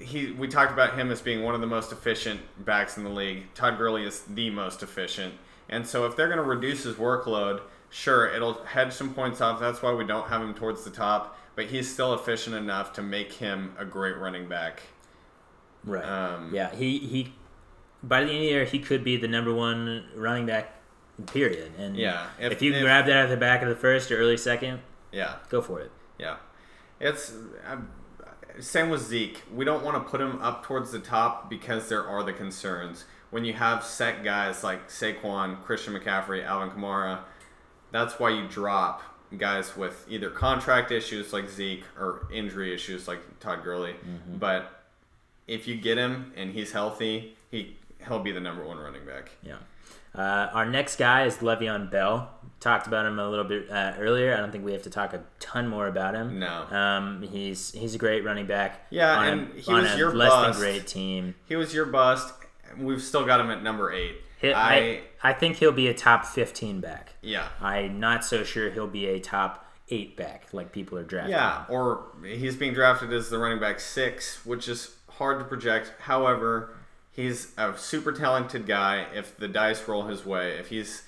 [0.01, 3.11] he we talked about him as being one of the most efficient backs in the
[3.11, 3.53] league.
[3.55, 5.35] Todd Gurley is the most efficient.
[5.68, 7.61] And so if they're going to reduce his workload,
[7.91, 9.61] sure, it'll hedge some points off.
[9.61, 13.03] That's why we don't have him towards the top, but he's still efficient enough to
[13.03, 14.83] make him a great running back.
[15.85, 16.05] Right.
[16.05, 16.75] Um, yeah.
[16.75, 17.35] He he.
[18.03, 20.74] By the end of the year, he could be the number one running back.
[21.26, 21.72] Period.
[21.78, 24.18] And Yeah, if, if- you if- grab that at the back of the first or
[24.18, 24.80] early second,
[25.12, 25.34] Yeah.
[25.51, 25.90] go for it.
[26.18, 26.36] Yeah,
[26.98, 27.34] it's
[27.66, 27.88] um,
[28.59, 29.42] same with Zeke.
[29.55, 33.05] We don't want to put him up towards the top because there are the concerns.
[33.30, 37.20] When you have set guys like Saquon, Christian McCaffrey, Alvin Kamara,
[37.92, 39.03] that's why you drop
[39.36, 43.94] guys with either contract issues like Zeke or injury issues like Todd Gurley.
[44.38, 44.84] But
[45.46, 47.76] if you get him and he's healthy, he
[48.07, 49.30] he'll be the number one running back.
[49.42, 49.57] Yeah.
[50.14, 52.30] Uh, our next guy is Le'Veon Bell.
[52.59, 54.34] Talked about him a little bit uh, earlier.
[54.34, 56.38] I don't think we have to talk a ton more about him.
[56.40, 56.64] No.
[56.70, 58.86] Um, he's he's a great running back.
[58.90, 60.59] Yeah, and a, he was your less bust.
[60.59, 61.36] than great team.
[61.46, 62.34] He was your bust.
[62.76, 64.16] We've still got him at number eight.
[64.40, 67.14] He- I, I think he'll be a top fifteen back.
[67.22, 67.48] yeah.
[67.61, 71.32] I'm not so sure he'll be a top eight back like people are drafting.
[71.32, 75.92] Yeah, or he's being drafted as the running back six, which is hard to project.
[76.01, 76.74] However,
[77.21, 79.07] he's a super talented guy.
[79.14, 81.03] If the dice roll his way, if he's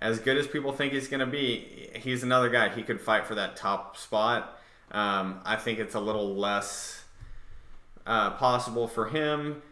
[0.00, 2.68] as good as people think he's going to be, he's another guy.
[2.68, 4.58] He could fight for that top spot.
[4.90, 7.04] Um, I think it's a little less
[8.06, 9.62] uh, possible for him.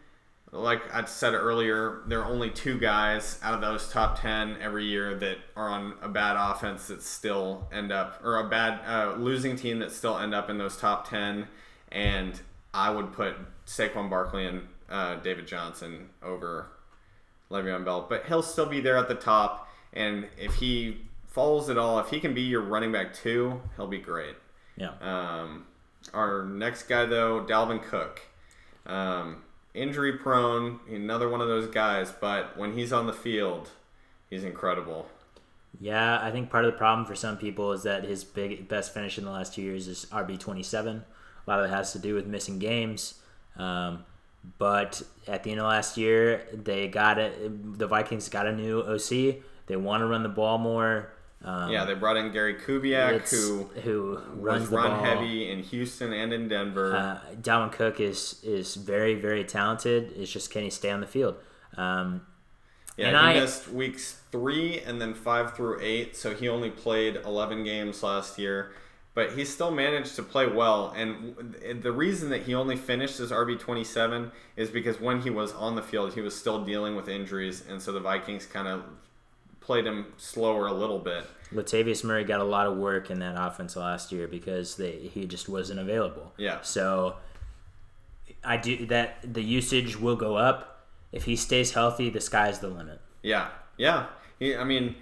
[0.54, 4.84] Like I said earlier, there are only two guys out of those top 10 every
[4.84, 9.14] year that are on a bad offense that still end up, or a bad uh,
[9.16, 11.48] losing team that still end up in those top 10.
[11.90, 12.38] And
[12.74, 13.34] I would put
[13.66, 16.66] Saquon Barkley and uh, David Johnson over
[17.50, 18.06] Le'Veon Bell.
[18.08, 19.68] But he'll still be there at the top.
[19.92, 23.88] And if he follows it all, if he can be your running back two, he'll
[23.88, 24.36] be great.
[24.76, 24.92] Yeah.
[25.00, 25.66] Um,
[26.14, 28.20] our next guy, though, Dalvin Cook.
[28.86, 29.42] Um,
[29.74, 33.70] injury prone, another one of those guys, but when he's on the field,
[34.28, 35.08] he's incredible.
[35.80, 38.92] Yeah, I think part of the problem for some people is that his big best
[38.92, 41.04] finish in the last two years is RB twenty seven.
[41.46, 43.14] A lot of it has to do with missing games.
[43.56, 44.04] Um,
[44.58, 47.78] but at the end of last year, they got it.
[47.78, 49.36] The Vikings got a new OC.
[49.66, 51.12] They want to run the ball more.
[51.44, 55.04] Um, Yeah, they brought in Gary Kubiak, who who runs was run ball.
[55.04, 56.94] heavy in Houston and in Denver.
[56.96, 60.12] Uh, Dalvin Cook is is very very talented.
[60.16, 61.36] It's just can he stay on the field?
[61.76, 62.22] Um,
[62.96, 66.70] yeah, and he I- missed weeks three and then five through eight, so he only
[66.70, 68.72] played 11 games last year.
[69.14, 73.30] But he still managed to play well, and the reason that he only finished as
[73.30, 77.08] RB 27 is because when he was on the field, he was still dealing with
[77.08, 78.84] injuries, and so the Vikings kind of
[79.60, 81.24] played him slower a little bit.
[81.52, 85.26] Latavius Murray got a lot of work in that offense last year because they he
[85.26, 86.32] just wasn't available.
[86.36, 86.60] Yeah.
[86.62, 87.16] So
[88.44, 90.86] I do that the usage will go up.
[91.12, 93.00] If he stays healthy, the sky's the limit.
[93.22, 94.06] Yeah, yeah.
[94.38, 94.96] He, I mean,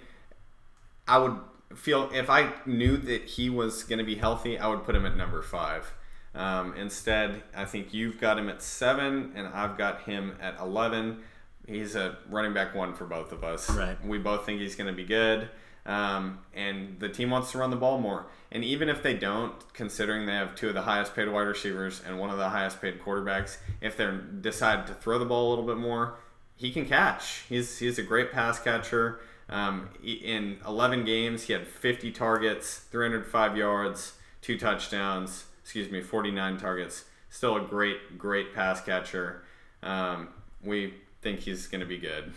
[1.07, 1.37] I would
[1.75, 5.05] feel if I knew that he was going to be healthy, I would put him
[5.05, 5.93] at number five.
[6.33, 11.19] Um, instead, I think you've got him at seven, and I've got him at eleven.
[11.67, 13.69] He's a running back one for both of us.
[13.69, 14.03] Right.
[14.05, 15.49] We both think he's going to be good,
[15.85, 18.27] um, and the team wants to run the ball more.
[18.51, 22.01] And even if they don't, considering they have two of the highest paid wide receivers
[22.05, 24.09] and one of the highest paid quarterbacks, if they
[24.41, 26.15] decide to throw the ball a little bit more,
[26.55, 27.43] he can catch.
[27.49, 29.19] He's he's a great pass catcher.
[29.51, 35.45] Um, in 11 games, he had 50 targets, 305 yards, two touchdowns.
[35.63, 37.05] Excuse me, 49 targets.
[37.29, 39.43] Still a great, great pass catcher.
[39.83, 40.29] Um,
[40.63, 42.33] we think he's going to be good.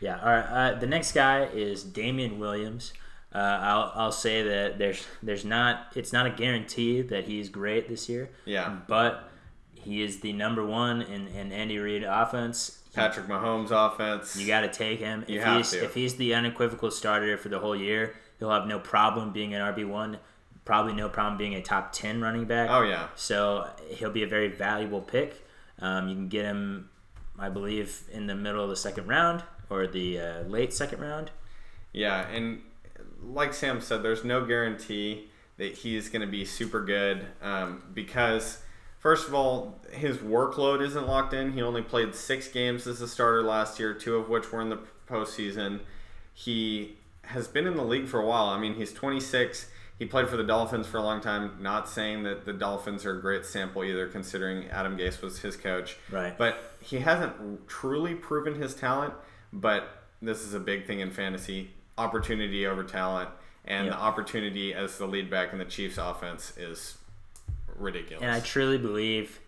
[0.00, 0.18] Yeah.
[0.20, 0.46] All right.
[0.46, 2.92] Uh, the next guy is Damien Williams.
[3.32, 7.88] Uh, I'll, I'll say that there's there's not it's not a guarantee that he's great
[7.88, 8.30] this year.
[8.44, 8.76] Yeah.
[8.88, 9.30] But
[9.74, 12.79] he is the number one in, in Andy Reid offense.
[12.94, 14.36] Patrick Mahomes offense.
[14.36, 15.24] You got to take him.
[15.28, 15.84] You if have he's to.
[15.84, 19.60] if he's the unequivocal starter for the whole year, he'll have no problem being an
[19.60, 20.18] RB one.
[20.64, 22.68] Probably no problem being a top ten running back.
[22.70, 23.08] Oh yeah.
[23.14, 25.46] So he'll be a very valuable pick.
[25.78, 26.90] Um, you can get him,
[27.38, 31.30] I believe, in the middle of the second round or the uh, late second round.
[31.92, 32.60] Yeah, and
[33.22, 38.62] like Sam said, there's no guarantee that he's going to be super good um, because,
[39.00, 41.52] first of all, his workload isn't locked in.
[41.52, 44.68] He only played six games as a starter last year, two of which were in
[44.70, 44.78] the
[45.08, 45.80] postseason.
[46.32, 48.46] He has been in the league for a while.
[48.46, 49.68] I mean, he's 26.
[49.98, 51.58] He played for the Dolphins for a long time.
[51.60, 55.56] Not saying that the Dolphins are a great sample either, considering Adam Gase was his
[55.56, 55.98] coach.
[56.10, 56.36] Right.
[56.38, 59.12] But he hasn't truly proven his talent.
[59.52, 59.88] But
[60.22, 63.28] this is a big thing in fantasy opportunity over talent.
[63.66, 63.92] And Yeah.
[63.92, 66.96] the opportunity as the lead back in the Chiefs offense is
[67.80, 68.22] ridiculous.
[68.22, 69.40] And I truly believe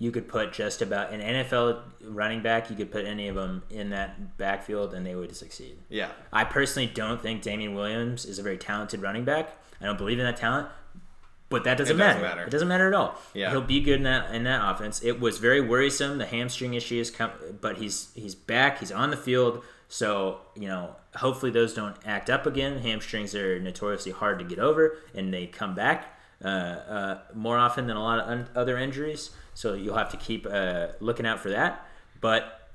[0.00, 2.70] you could put just about an NFL running back.
[2.70, 5.76] You could put any of them in that backfield, and they would succeed.
[5.88, 6.10] yeah.
[6.32, 9.50] I personally don't think Damien Williams is a very talented running back.
[9.80, 10.68] I don't believe in that talent,
[11.48, 12.34] but that doesn't, It doesn't matter.
[12.36, 12.46] matter.
[12.46, 13.16] It doesn't matter at all.
[13.34, 13.50] Yeah.
[13.50, 15.02] He'll be good in that in that offense.
[15.02, 17.30] It was very worrisome the hamstring issues, come,
[17.60, 18.78] but he's he's back.
[18.80, 19.64] He's on the field.
[19.88, 22.78] So you know, hopefully those don't act up again.
[22.80, 27.86] Hamstrings are notoriously hard to get over, and they come back uh, uh, more often
[27.86, 29.30] than a lot of un- other injuries.
[29.54, 31.84] So you'll have to keep uh, looking out for that.
[32.20, 32.70] But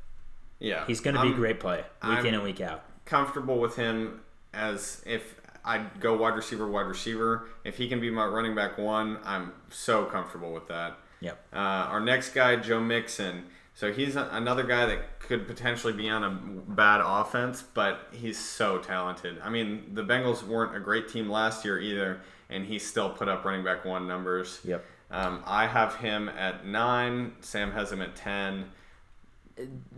[0.59, 0.85] Yeah.
[0.85, 2.83] he's going to be a I'm great play week in I'm- and week out.
[3.05, 4.21] comfortable with him
[4.53, 5.35] as if
[5.65, 7.45] I'd go wide receiver, wide receiver.
[7.63, 10.97] If he can be my running back one, I'm so comfortable with that.
[11.21, 11.39] Yep.
[11.53, 13.45] Uh, our next guy, Joe Mixon.
[13.75, 18.37] So he's a, another guy that could potentially be on a bad offense, but he's
[18.37, 19.37] so talented.
[19.41, 23.27] I mean, the Bengals weren't a great team last year either, and he still put
[23.27, 24.59] up running back one numbers.
[24.63, 24.85] Yep.
[25.11, 27.33] Um, I have him at nine.
[27.41, 28.65] Sam has him at ten.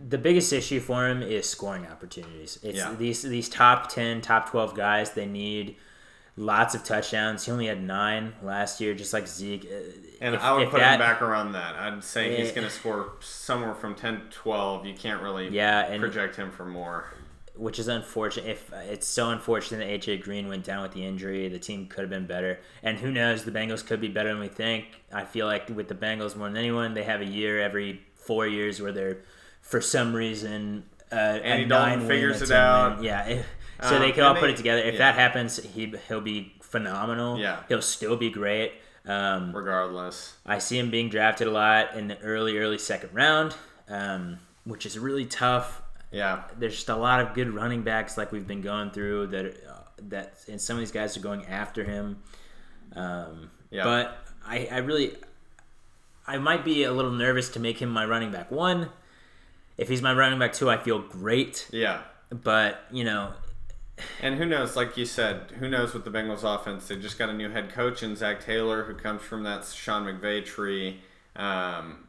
[0.08, 2.58] the biggest issue for him is scoring opportunities.
[2.62, 2.94] It's Yeah.
[2.98, 5.12] these these top ten, top twelve guys.
[5.12, 5.76] They need
[6.36, 7.46] lots of touchdowns.
[7.46, 9.64] He only had nine last year, just like Zeke.
[9.64, 9.76] Uh,
[10.20, 11.74] And if- I would put that- him back around that.
[11.76, 12.54] I'd say he's Eh.
[12.54, 14.84] going to score somewhere from 10 to 12.
[14.84, 17.06] You can't really Yeah, project him for more.
[17.56, 18.46] Which is unfortunate.
[18.48, 22.00] If it's so unfortunate that AJ Green went down with the injury, the team could
[22.02, 22.60] have been better.
[22.82, 24.84] And who knows, the Bengals could be better than we think.
[25.12, 28.46] I feel like with the Bengals more than anyone, they have a year every four
[28.46, 29.18] years where they're,
[29.62, 32.96] for some reason, uh, Andy a Dalton nine figures it out.
[32.96, 33.04] win.
[33.04, 33.46] Yeah, if-
[33.82, 34.80] so Um, they could all and put it together.
[34.80, 34.98] If yeah.
[34.98, 37.38] that happens, he he'll be phenomenal.
[37.38, 37.60] Yeah.
[37.68, 38.72] he'll still be great.
[39.04, 40.34] Um, Regardless.
[40.46, 43.54] I see him being drafted a lot in the early, early second round,
[43.88, 45.82] um, which is really tough
[46.12, 46.44] Yeah.
[46.58, 49.80] there's just a lot of good running backs like we've been going through that uh,
[50.08, 52.22] that and some of these guys are going after him.
[52.94, 53.84] Um, Yeah.
[53.84, 55.16] But I, I really
[56.26, 58.90] I might be a little nervous to make him my running back one.
[59.76, 61.68] If he's my running back two, I feel great.
[61.72, 62.02] Yeah.
[62.30, 63.32] But you know,
[64.22, 66.88] And who knows, like you said, who knows with the Bengals offense?
[66.88, 70.04] They just got a new head coach in Zac Taylor, who comes from that Sean
[70.04, 71.00] McVay tree.
[71.34, 72.06] Um,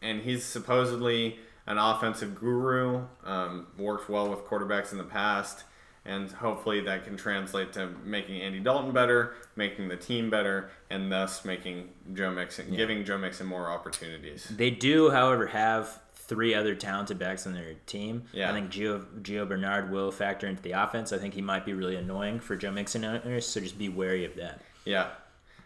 [0.00, 5.64] and he's supposedly an offensive guru, um, worked well with quarterbacks in the past.
[6.04, 11.12] And hopefully that can translate to making Andy Dalton better, making the team better, and
[11.12, 14.48] thus making Joe Mixon, giving Joe Mixon more opportunities.
[14.56, 18.24] they do, however, have three other talented backs on their team.
[18.32, 18.50] Yeah.
[18.50, 21.12] I think Gio, Gio Bernard will factor into the offense.
[21.12, 24.24] I think he might be really annoying for Joe Mixon owners, so just be wary
[24.24, 24.60] of that.
[24.84, 25.08] Yeah.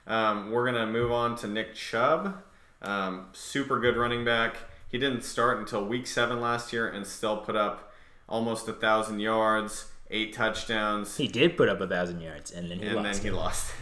[0.07, 2.43] Um, we're going to move on to Nick Chubb.
[2.83, 4.57] Um, super good running back.
[4.89, 7.93] He didn't start until week seven last year and still put up
[8.29, 12.79] almost a thousand yards, eight touchdowns, He did put up a thousand yards, and then
[12.79, 13.13] he and lost.
[13.13, 13.35] then he it.
[13.41, 13.75] lost it.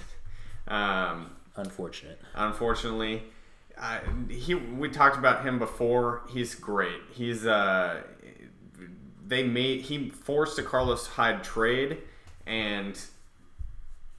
[0.73, 2.19] Um, Unfortunate.
[2.35, 3.23] unfortunately,
[3.79, 4.01] I,
[4.31, 6.23] he we talked about him before.
[6.33, 7.01] He's great.
[7.13, 8.01] He's uh,
[9.27, 11.99] they made he forced a Carlos Hyde trade,
[12.47, 12.99] and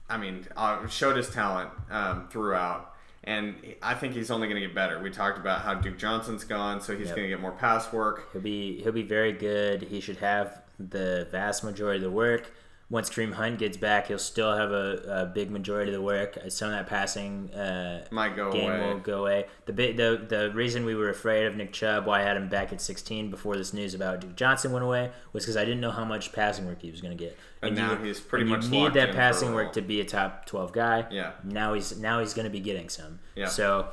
[0.08, 2.94] I mean uh, showed his talent um, throughout.
[3.26, 5.00] And I think he's only going to get better.
[5.02, 7.16] We talked about how Duke Johnson's gone, so he's Yep.
[7.16, 8.28] going to get more pass work.
[8.32, 9.82] He'll be he'll be very good.
[9.82, 12.52] He should have the vast majority of the work.
[12.88, 16.38] Once Kareem Hunt gets back, he'll still have a, a big majority of the work.
[16.50, 18.80] Some of that passing uh, Might go game away.
[18.94, 19.46] will go away.
[19.64, 22.48] The bit the the reason we were afraid of Nick Chubb, why I had him
[22.48, 25.80] back at 16 before this news about Duke Johnson went away, was because I didn't
[25.80, 27.36] know how much passing work he was going to get.
[27.60, 30.04] And now he's pretty and much you need that in passing work to be a
[30.04, 31.06] top 12 guy.
[31.10, 31.32] Yeah.
[31.42, 33.18] Now he's now he's going to be getting some.
[33.34, 33.48] Yeah.
[33.48, 33.88] So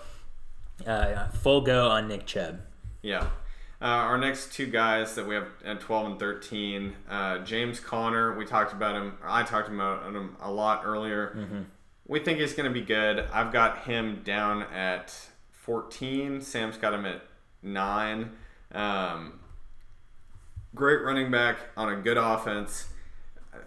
[0.85, 2.59] uh, full go on Nick Chubb.
[3.01, 3.25] Yeah.
[3.83, 8.33] Uh, our next two guys that we have at 12 and 13, uh, James Conner,
[8.37, 11.35] we talked about him, I talked about him a lot earlier.
[12.07, 13.25] We think he's going to be good.
[13.33, 15.13] I've got him down at
[15.51, 16.39] 14.
[16.39, 17.23] Sam's got him at
[17.61, 18.31] 9.
[18.71, 19.39] Um,
[20.73, 22.87] great running back on a good offense.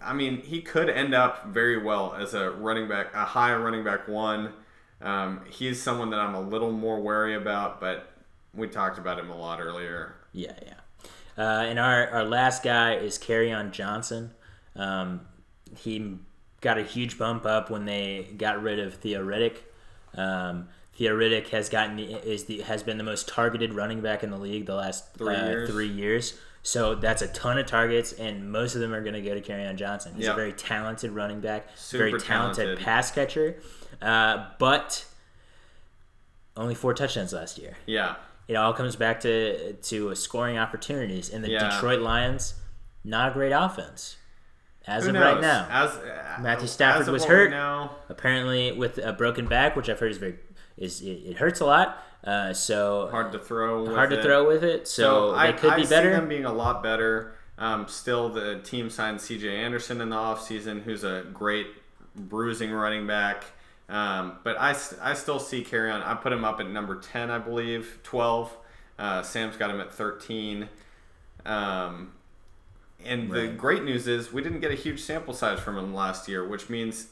[0.01, 3.83] I mean, he could end up very well as a running back, a high running
[3.83, 4.53] back one.
[4.99, 8.16] Um, he's someone that I'm a little more wary about, but
[8.53, 10.15] we talked about him a lot earlier.
[10.33, 10.73] Yeah, yeah.
[11.37, 13.17] Uh, and our, our last guy is
[13.53, 14.31] on Johnson.
[14.75, 15.21] Um,
[15.77, 16.15] he
[16.61, 19.57] got a huge bump up when they got rid of Theo Riddick.
[20.15, 24.31] Um, Theo Riddick has gotten is the has been the most targeted running back in
[24.31, 25.69] the league the last Three uh, years.
[25.69, 26.39] three years.
[26.63, 29.39] So that's a ton of targets, and most of them are going to go to
[29.67, 30.13] on Johnson.
[30.15, 30.31] He's Yeah.
[30.33, 32.83] a very talented running back, Super very talented, talented.
[32.85, 33.55] pass catcher,
[34.01, 35.05] uh, but
[36.57, 38.15] only four touchdowns last year Yeah,
[38.47, 41.29] it all comes back to to scoring opportunities.
[41.29, 41.69] And the Yeah.
[41.69, 42.55] Detroit Lions,
[43.03, 44.17] not a great offense
[44.85, 45.23] as who of knows?
[45.33, 45.67] right now.
[45.69, 47.51] As uh, Matthew Stafford as was hurt.
[48.09, 50.35] Apparently, with a broken back, which I've heard is very
[50.77, 52.03] is it, it hurts a lot.
[52.23, 53.83] Uh, so hard to throw.
[53.83, 54.23] with hard to it.
[54.23, 54.87] throw with it.
[54.87, 56.09] So, I, they could I be see better.
[56.11, 57.35] them being a lot better.
[57.57, 59.47] Um, still, the team signed C.J.
[59.55, 61.67] Anderson in the offseason, who's a great
[62.15, 63.45] bruising running back.
[63.89, 66.05] Um, but I, I still see Kerryon.
[66.05, 68.55] I put him up at number 10, I believe, 12.
[68.99, 70.67] Uh, Sam's got him at 13.
[71.45, 72.11] Um,
[73.05, 76.27] and the great news is we didn't get a huge sample size from him last
[76.27, 77.07] year, which means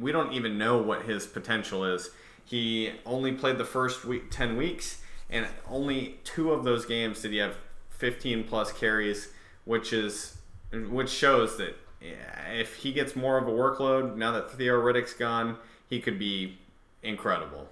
[0.00, 2.10] we don't even know what his potential is.
[2.44, 7.32] He only played the first week, 10 weeks, and only two of those games did
[7.32, 7.56] he have
[7.90, 9.28] 15 plus carries,
[9.64, 10.36] which is
[10.72, 15.14] which shows that yeah, if he gets more of a workload now that Theo Riddick's
[15.14, 15.56] gone,
[15.88, 16.58] he could be
[17.02, 17.68] incredible.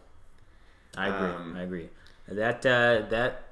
[0.97, 1.31] I agree.
[1.31, 1.89] Um, I agree.
[2.29, 3.45] That uh, that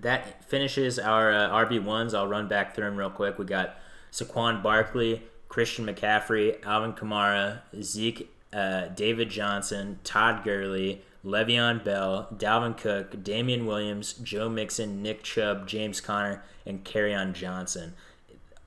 [0.00, 2.14] that finishes our uh, RB ones.
[2.14, 3.38] I'll run back through them real quick.
[3.38, 3.76] We got
[4.12, 12.76] Saquon Barkley, Christian McCaffrey, Alvin Kamara, Zeke, uh, David Johnson, Todd Gurley, Le'Veon Bell, Dalvin
[12.76, 17.94] Cook, Damien Williams, Joe Mixon, Nick Chubb, James Conner, and on Johnson.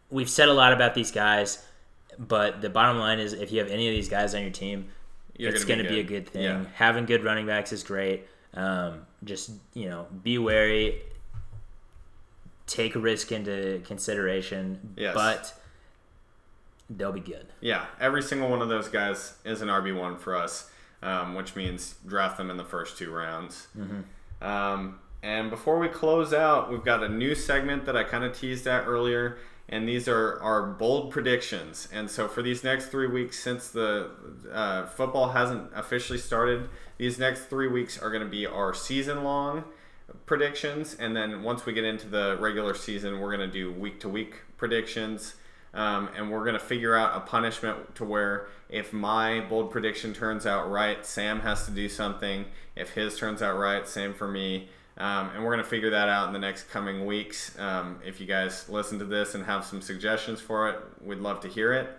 [0.09, 1.65] We've said a lot about these guys,
[2.17, 4.87] but the bottom line is if you have any of these guys on your team,
[5.37, 6.27] You're it's gonna be be a good.
[6.29, 6.43] thing.
[6.43, 6.65] Yeah.
[6.75, 8.25] Having good running backs is great.
[8.53, 11.01] Um, just you know, be wary.
[12.67, 15.13] Take risk into consideration, Yes.
[15.13, 15.53] but
[16.89, 17.45] they'll be good.
[17.61, 20.71] Yeah, every single one of those guys is an RB one for us,
[21.03, 23.67] um, which means draft them in the first two rounds.
[24.41, 28.35] Um, and before we close out, we've got a new segment that I kind of
[28.37, 29.37] teased at earlier,
[29.67, 31.87] and these are our bold predictions.
[31.91, 34.11] And so for these next three weeks, since the
[34.51, 39.23] uh, football hasn't officially started, these next three weeks are going to be our season
[39.23, 39.63] long
[40.25, 43.99] predictions, and then once we get into the regular season, we're going to do week
[44.01, 45.35] to week predictions.
[45.73, 50.13] Um, and we're going to figure out a punishment to where if my bold prediction
[50.13, 52.45] turns out right, Sam has to do something.
[52.77, 54.69] If his turns out right, same for me.
[54.97, 57.57] Um, and we're going to figure that out in the next coming weeks.
[57.59, 61.41] Um, if you guys listen to this and have some suggestions for it, we'd love
[61.41, 61.89] to hear it.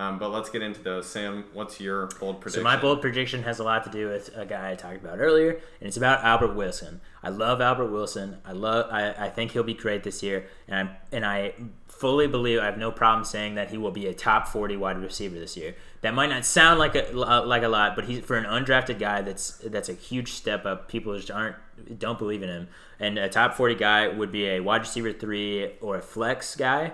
[0.00, 1.06] Um, but let's get into those.
[1.06, 2.60] Sam, what's your bold prediction?
[2.60, 5.18] So my bold prediction has a lot to do with a guy I talked about
[5.18, 7.02] earlier, and it's about Albert Wilson.
[7.22, 8.38] I love Albert Wilson.
[8.46, 8.86] I love.
[8.90, 11.52] I, I think he'll be great this year, and I and I
[11.86, 14.96] fully believe I have no problem saying that he will be a top forty wide
[14.96, 15.74] receiver this year.
[16.00, 19.20] That might not sound like a like a lot, but he's for an undrafted guy.
[19.20, 20.88] That's that's a huge step up.
[20.88, 21.56] People just aren't
[21.98, 25.72] don't believe in him, and a top forty guy would be a wide receiver three
[25.82, 26.92] or a flex guy,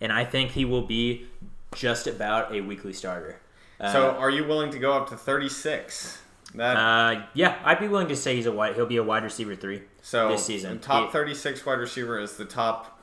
[0.00, 1.26] and I think he will be
[1.74, 3.40] just about a weekly starter.
[3.80, 6.18] so are you willing to go up to 36?
[6.54, 8.74] That Uh, yeah, I'd be willing to say he's a wide.
[8.74, 10.78] He'll be a wide receiver three So this season.
[10.80, 13.00] top He- 36 wide receiver is the top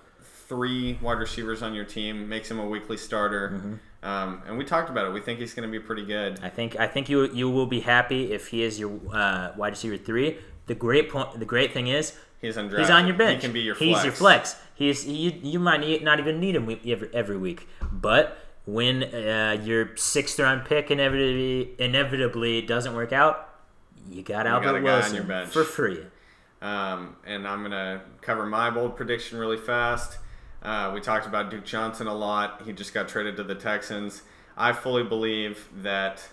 [0.48, 2.30] three wide receivers on your team.
[2.30, 3.50] Makes him a weekly starter.
[3.56, 3.74] Mm-hmm.
[4.08, 5.14] Um, and we talked about it.
[5.14, 6.40] We think he's going to be pretty good.
[6.42, 9.70] I think I think you you will be happy if he is your uh, wide
[9.74, 10.38] receiver three.
[10.68, 11.38] The great point.
[11.40, 12.80] The great thing is He's undrafted.
[12.80, 13.42] he's on your bench.
[13.42, 14.06] He can be your He's flex.
[14.06, 14.56] your flex.
[14.76, 15.32] He's you.
[15.42, 20.40] You might need, not even need him every, every week, but when uh, your sixth
[20.40, 23.50] round pick inevitably inevitably doesn't work out,
[24.10, 26.04] you got Albert got Wilson for free.
[26.62, 30.18] Um, and I'm going to cover my bold prediction really fast.
[30.62, 32.64] Uh, we talked about Duke Johnson a lot.
[32.66, 34.24] He just got traded to the Texans.
[34.58, 36.28] I fully believe that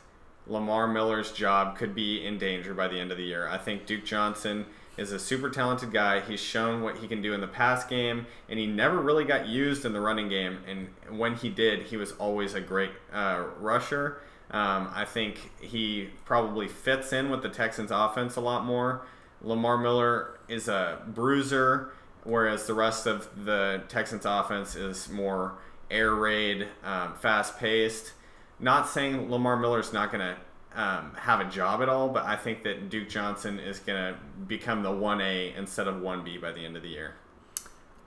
[0.49, 3.49] Lamar Miller's job could be in danger by the end of the year.
[3.49, 4.67] I think Duke Johnson
[4.97, 6.21] is a super talented guy.
[6.21, 9.47] He's shown what he can do in the pass game, and he never really got
[9.47, 10.59] used in the running game.
[10.67, 10.89] And
[11.19, 14.21] when he did, he was always a great uh, rusher.
[14.51, 19.03] Um, I think he probably fits in with the Texans' offense a lot more.
[19.43, 21.93] Lamar Miller is a bruiser,
[22.25, 25.55] whereas the rest of the Texans' offense is more
[25.91, 28.13] air raid, um, fast paced.
[28.59, 30.37] Not saying Lamar Miller's not going to
[30.77, 34.21] um, have a job at all, but I think that Duke Johnson is going to
[34.47, 37.15] become the 1A instead of 1B by the end of the year.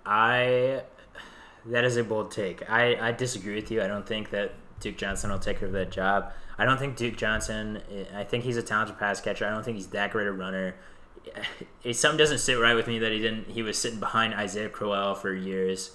[0.06, 0.84] I
[1.66, 2.70] that is a bold take.
[2.70, 3.82] I, I disagree with you.
[3.82, 6.32] I don't think that Duke Johnson will take over that job.
[6.58, 7.82] I don't think Duke Johnson.
[8.16, 9.46] I think he's a talented pass catcher.
[9.46, 10.76] I don't think he's that great a runner.
[11.84, 13.50] It, something doesn't sit right with me that he didn't.
[13.50, 15.92] He was sitting behind Isaiah Crowell for years,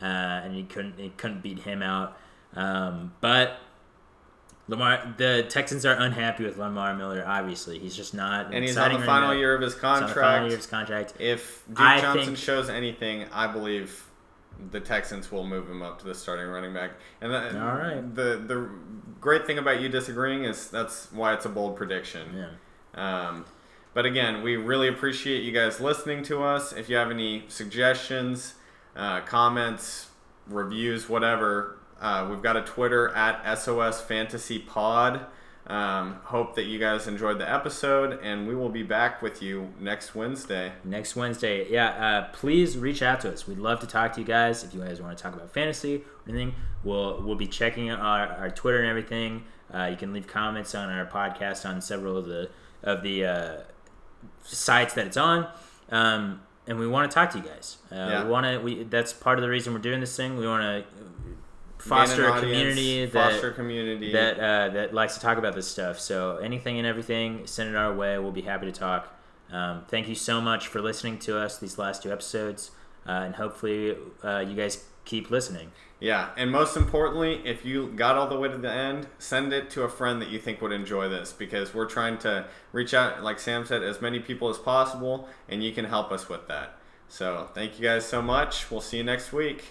[0.00, 0.98] uh, and he couldn't.
[0.98, 2.16] He couldn't beat him out.
[2.54, 3.58] Um, but
[4.68, 7.22] Lamar, the Texans are unhappy with Lamar Miller.
[7.26, 8.52] Obviously, he's just not.
[8.52, 10.38] And he's on the final year of his the final contract.
[10.44, 11.14] year of his contract.
[11.20, 14.04] If Duke I Johnson think- shows anything, I believe
[14.72, 16.92] the Texans will move him up to the starting running back.
[17.20, 18.14] And the, All right.
[18.14, 18.68] the the
[19.20, 22.28] great thing about you disagreeing is that's why it's a bold prediction.
[22.34, 22.48] Yeah.
[23.28, 23.44] Um,
[23.94, 26.72] but again, we really appreciate you guys listening to us.
[26.72, 28.54] If you have any suggestions,
[28.96, 30.08] uh, comments,
[30.48, 35.26] reviews, whatever, uh, we've got a Twitter at SOS Fantasy Pod.
[35.68, 39.72] Um, hope that you guys enjoyed the episode, and we will be back with you
[39.80, 40.72] next Wednesday.
[40.84, 41.68] next Wednesday.
[41.68, 43.48] Yeah, uh, please reach out to us.
[43.48, 44.62] We'd love to talk to you guys.
[44.62, 48.28] If you guys want to talk about fantasy or anything, we'll we'll be checking our,
[48.28, 49.42] our Twitter and everything.
[49.74, 52.48] Uh, you can leave comments on our podcast on several of the
[52.84, 53.56] of the uh,
[54.44, 55.48] sites that it's on.
[55.90, 57.78] Um, and we want to talk to you guys.
[57.90, 58.24] Uh, Yeah.
[58.24, 58.58] We want to.
[58.58, 60.36] We that's part of the reason we're doing this thing.
[60.36, 60.95] We want to
[61.88, 64.12] foster a audience, community that foster a community.
[64.12, 65.98] that uh, that likes to talk about this stuff.
[65.98, 68.18] So anything and everything, send it our way.
[68.18, 69.12] We'll be happy to talk.
[69.50, 72.72] Um, thank you so much for listening to us these last two episodes,
[73.06, 75.72] uh, and hopefully uh, you guys keep listening.
[75.98, 79.70] Yeah, and most importantly, if you got all the way to the end, send it
[79.70, 83.22] to a friend that you think would enjoy this because we're trying to reach out,
[83.22, 86.76] like Sam said, as many people as possible, and you can help us with that.
[87.08, 88.70] So, thank you guys so much.
[88.70, 89.64] We'll see you next week.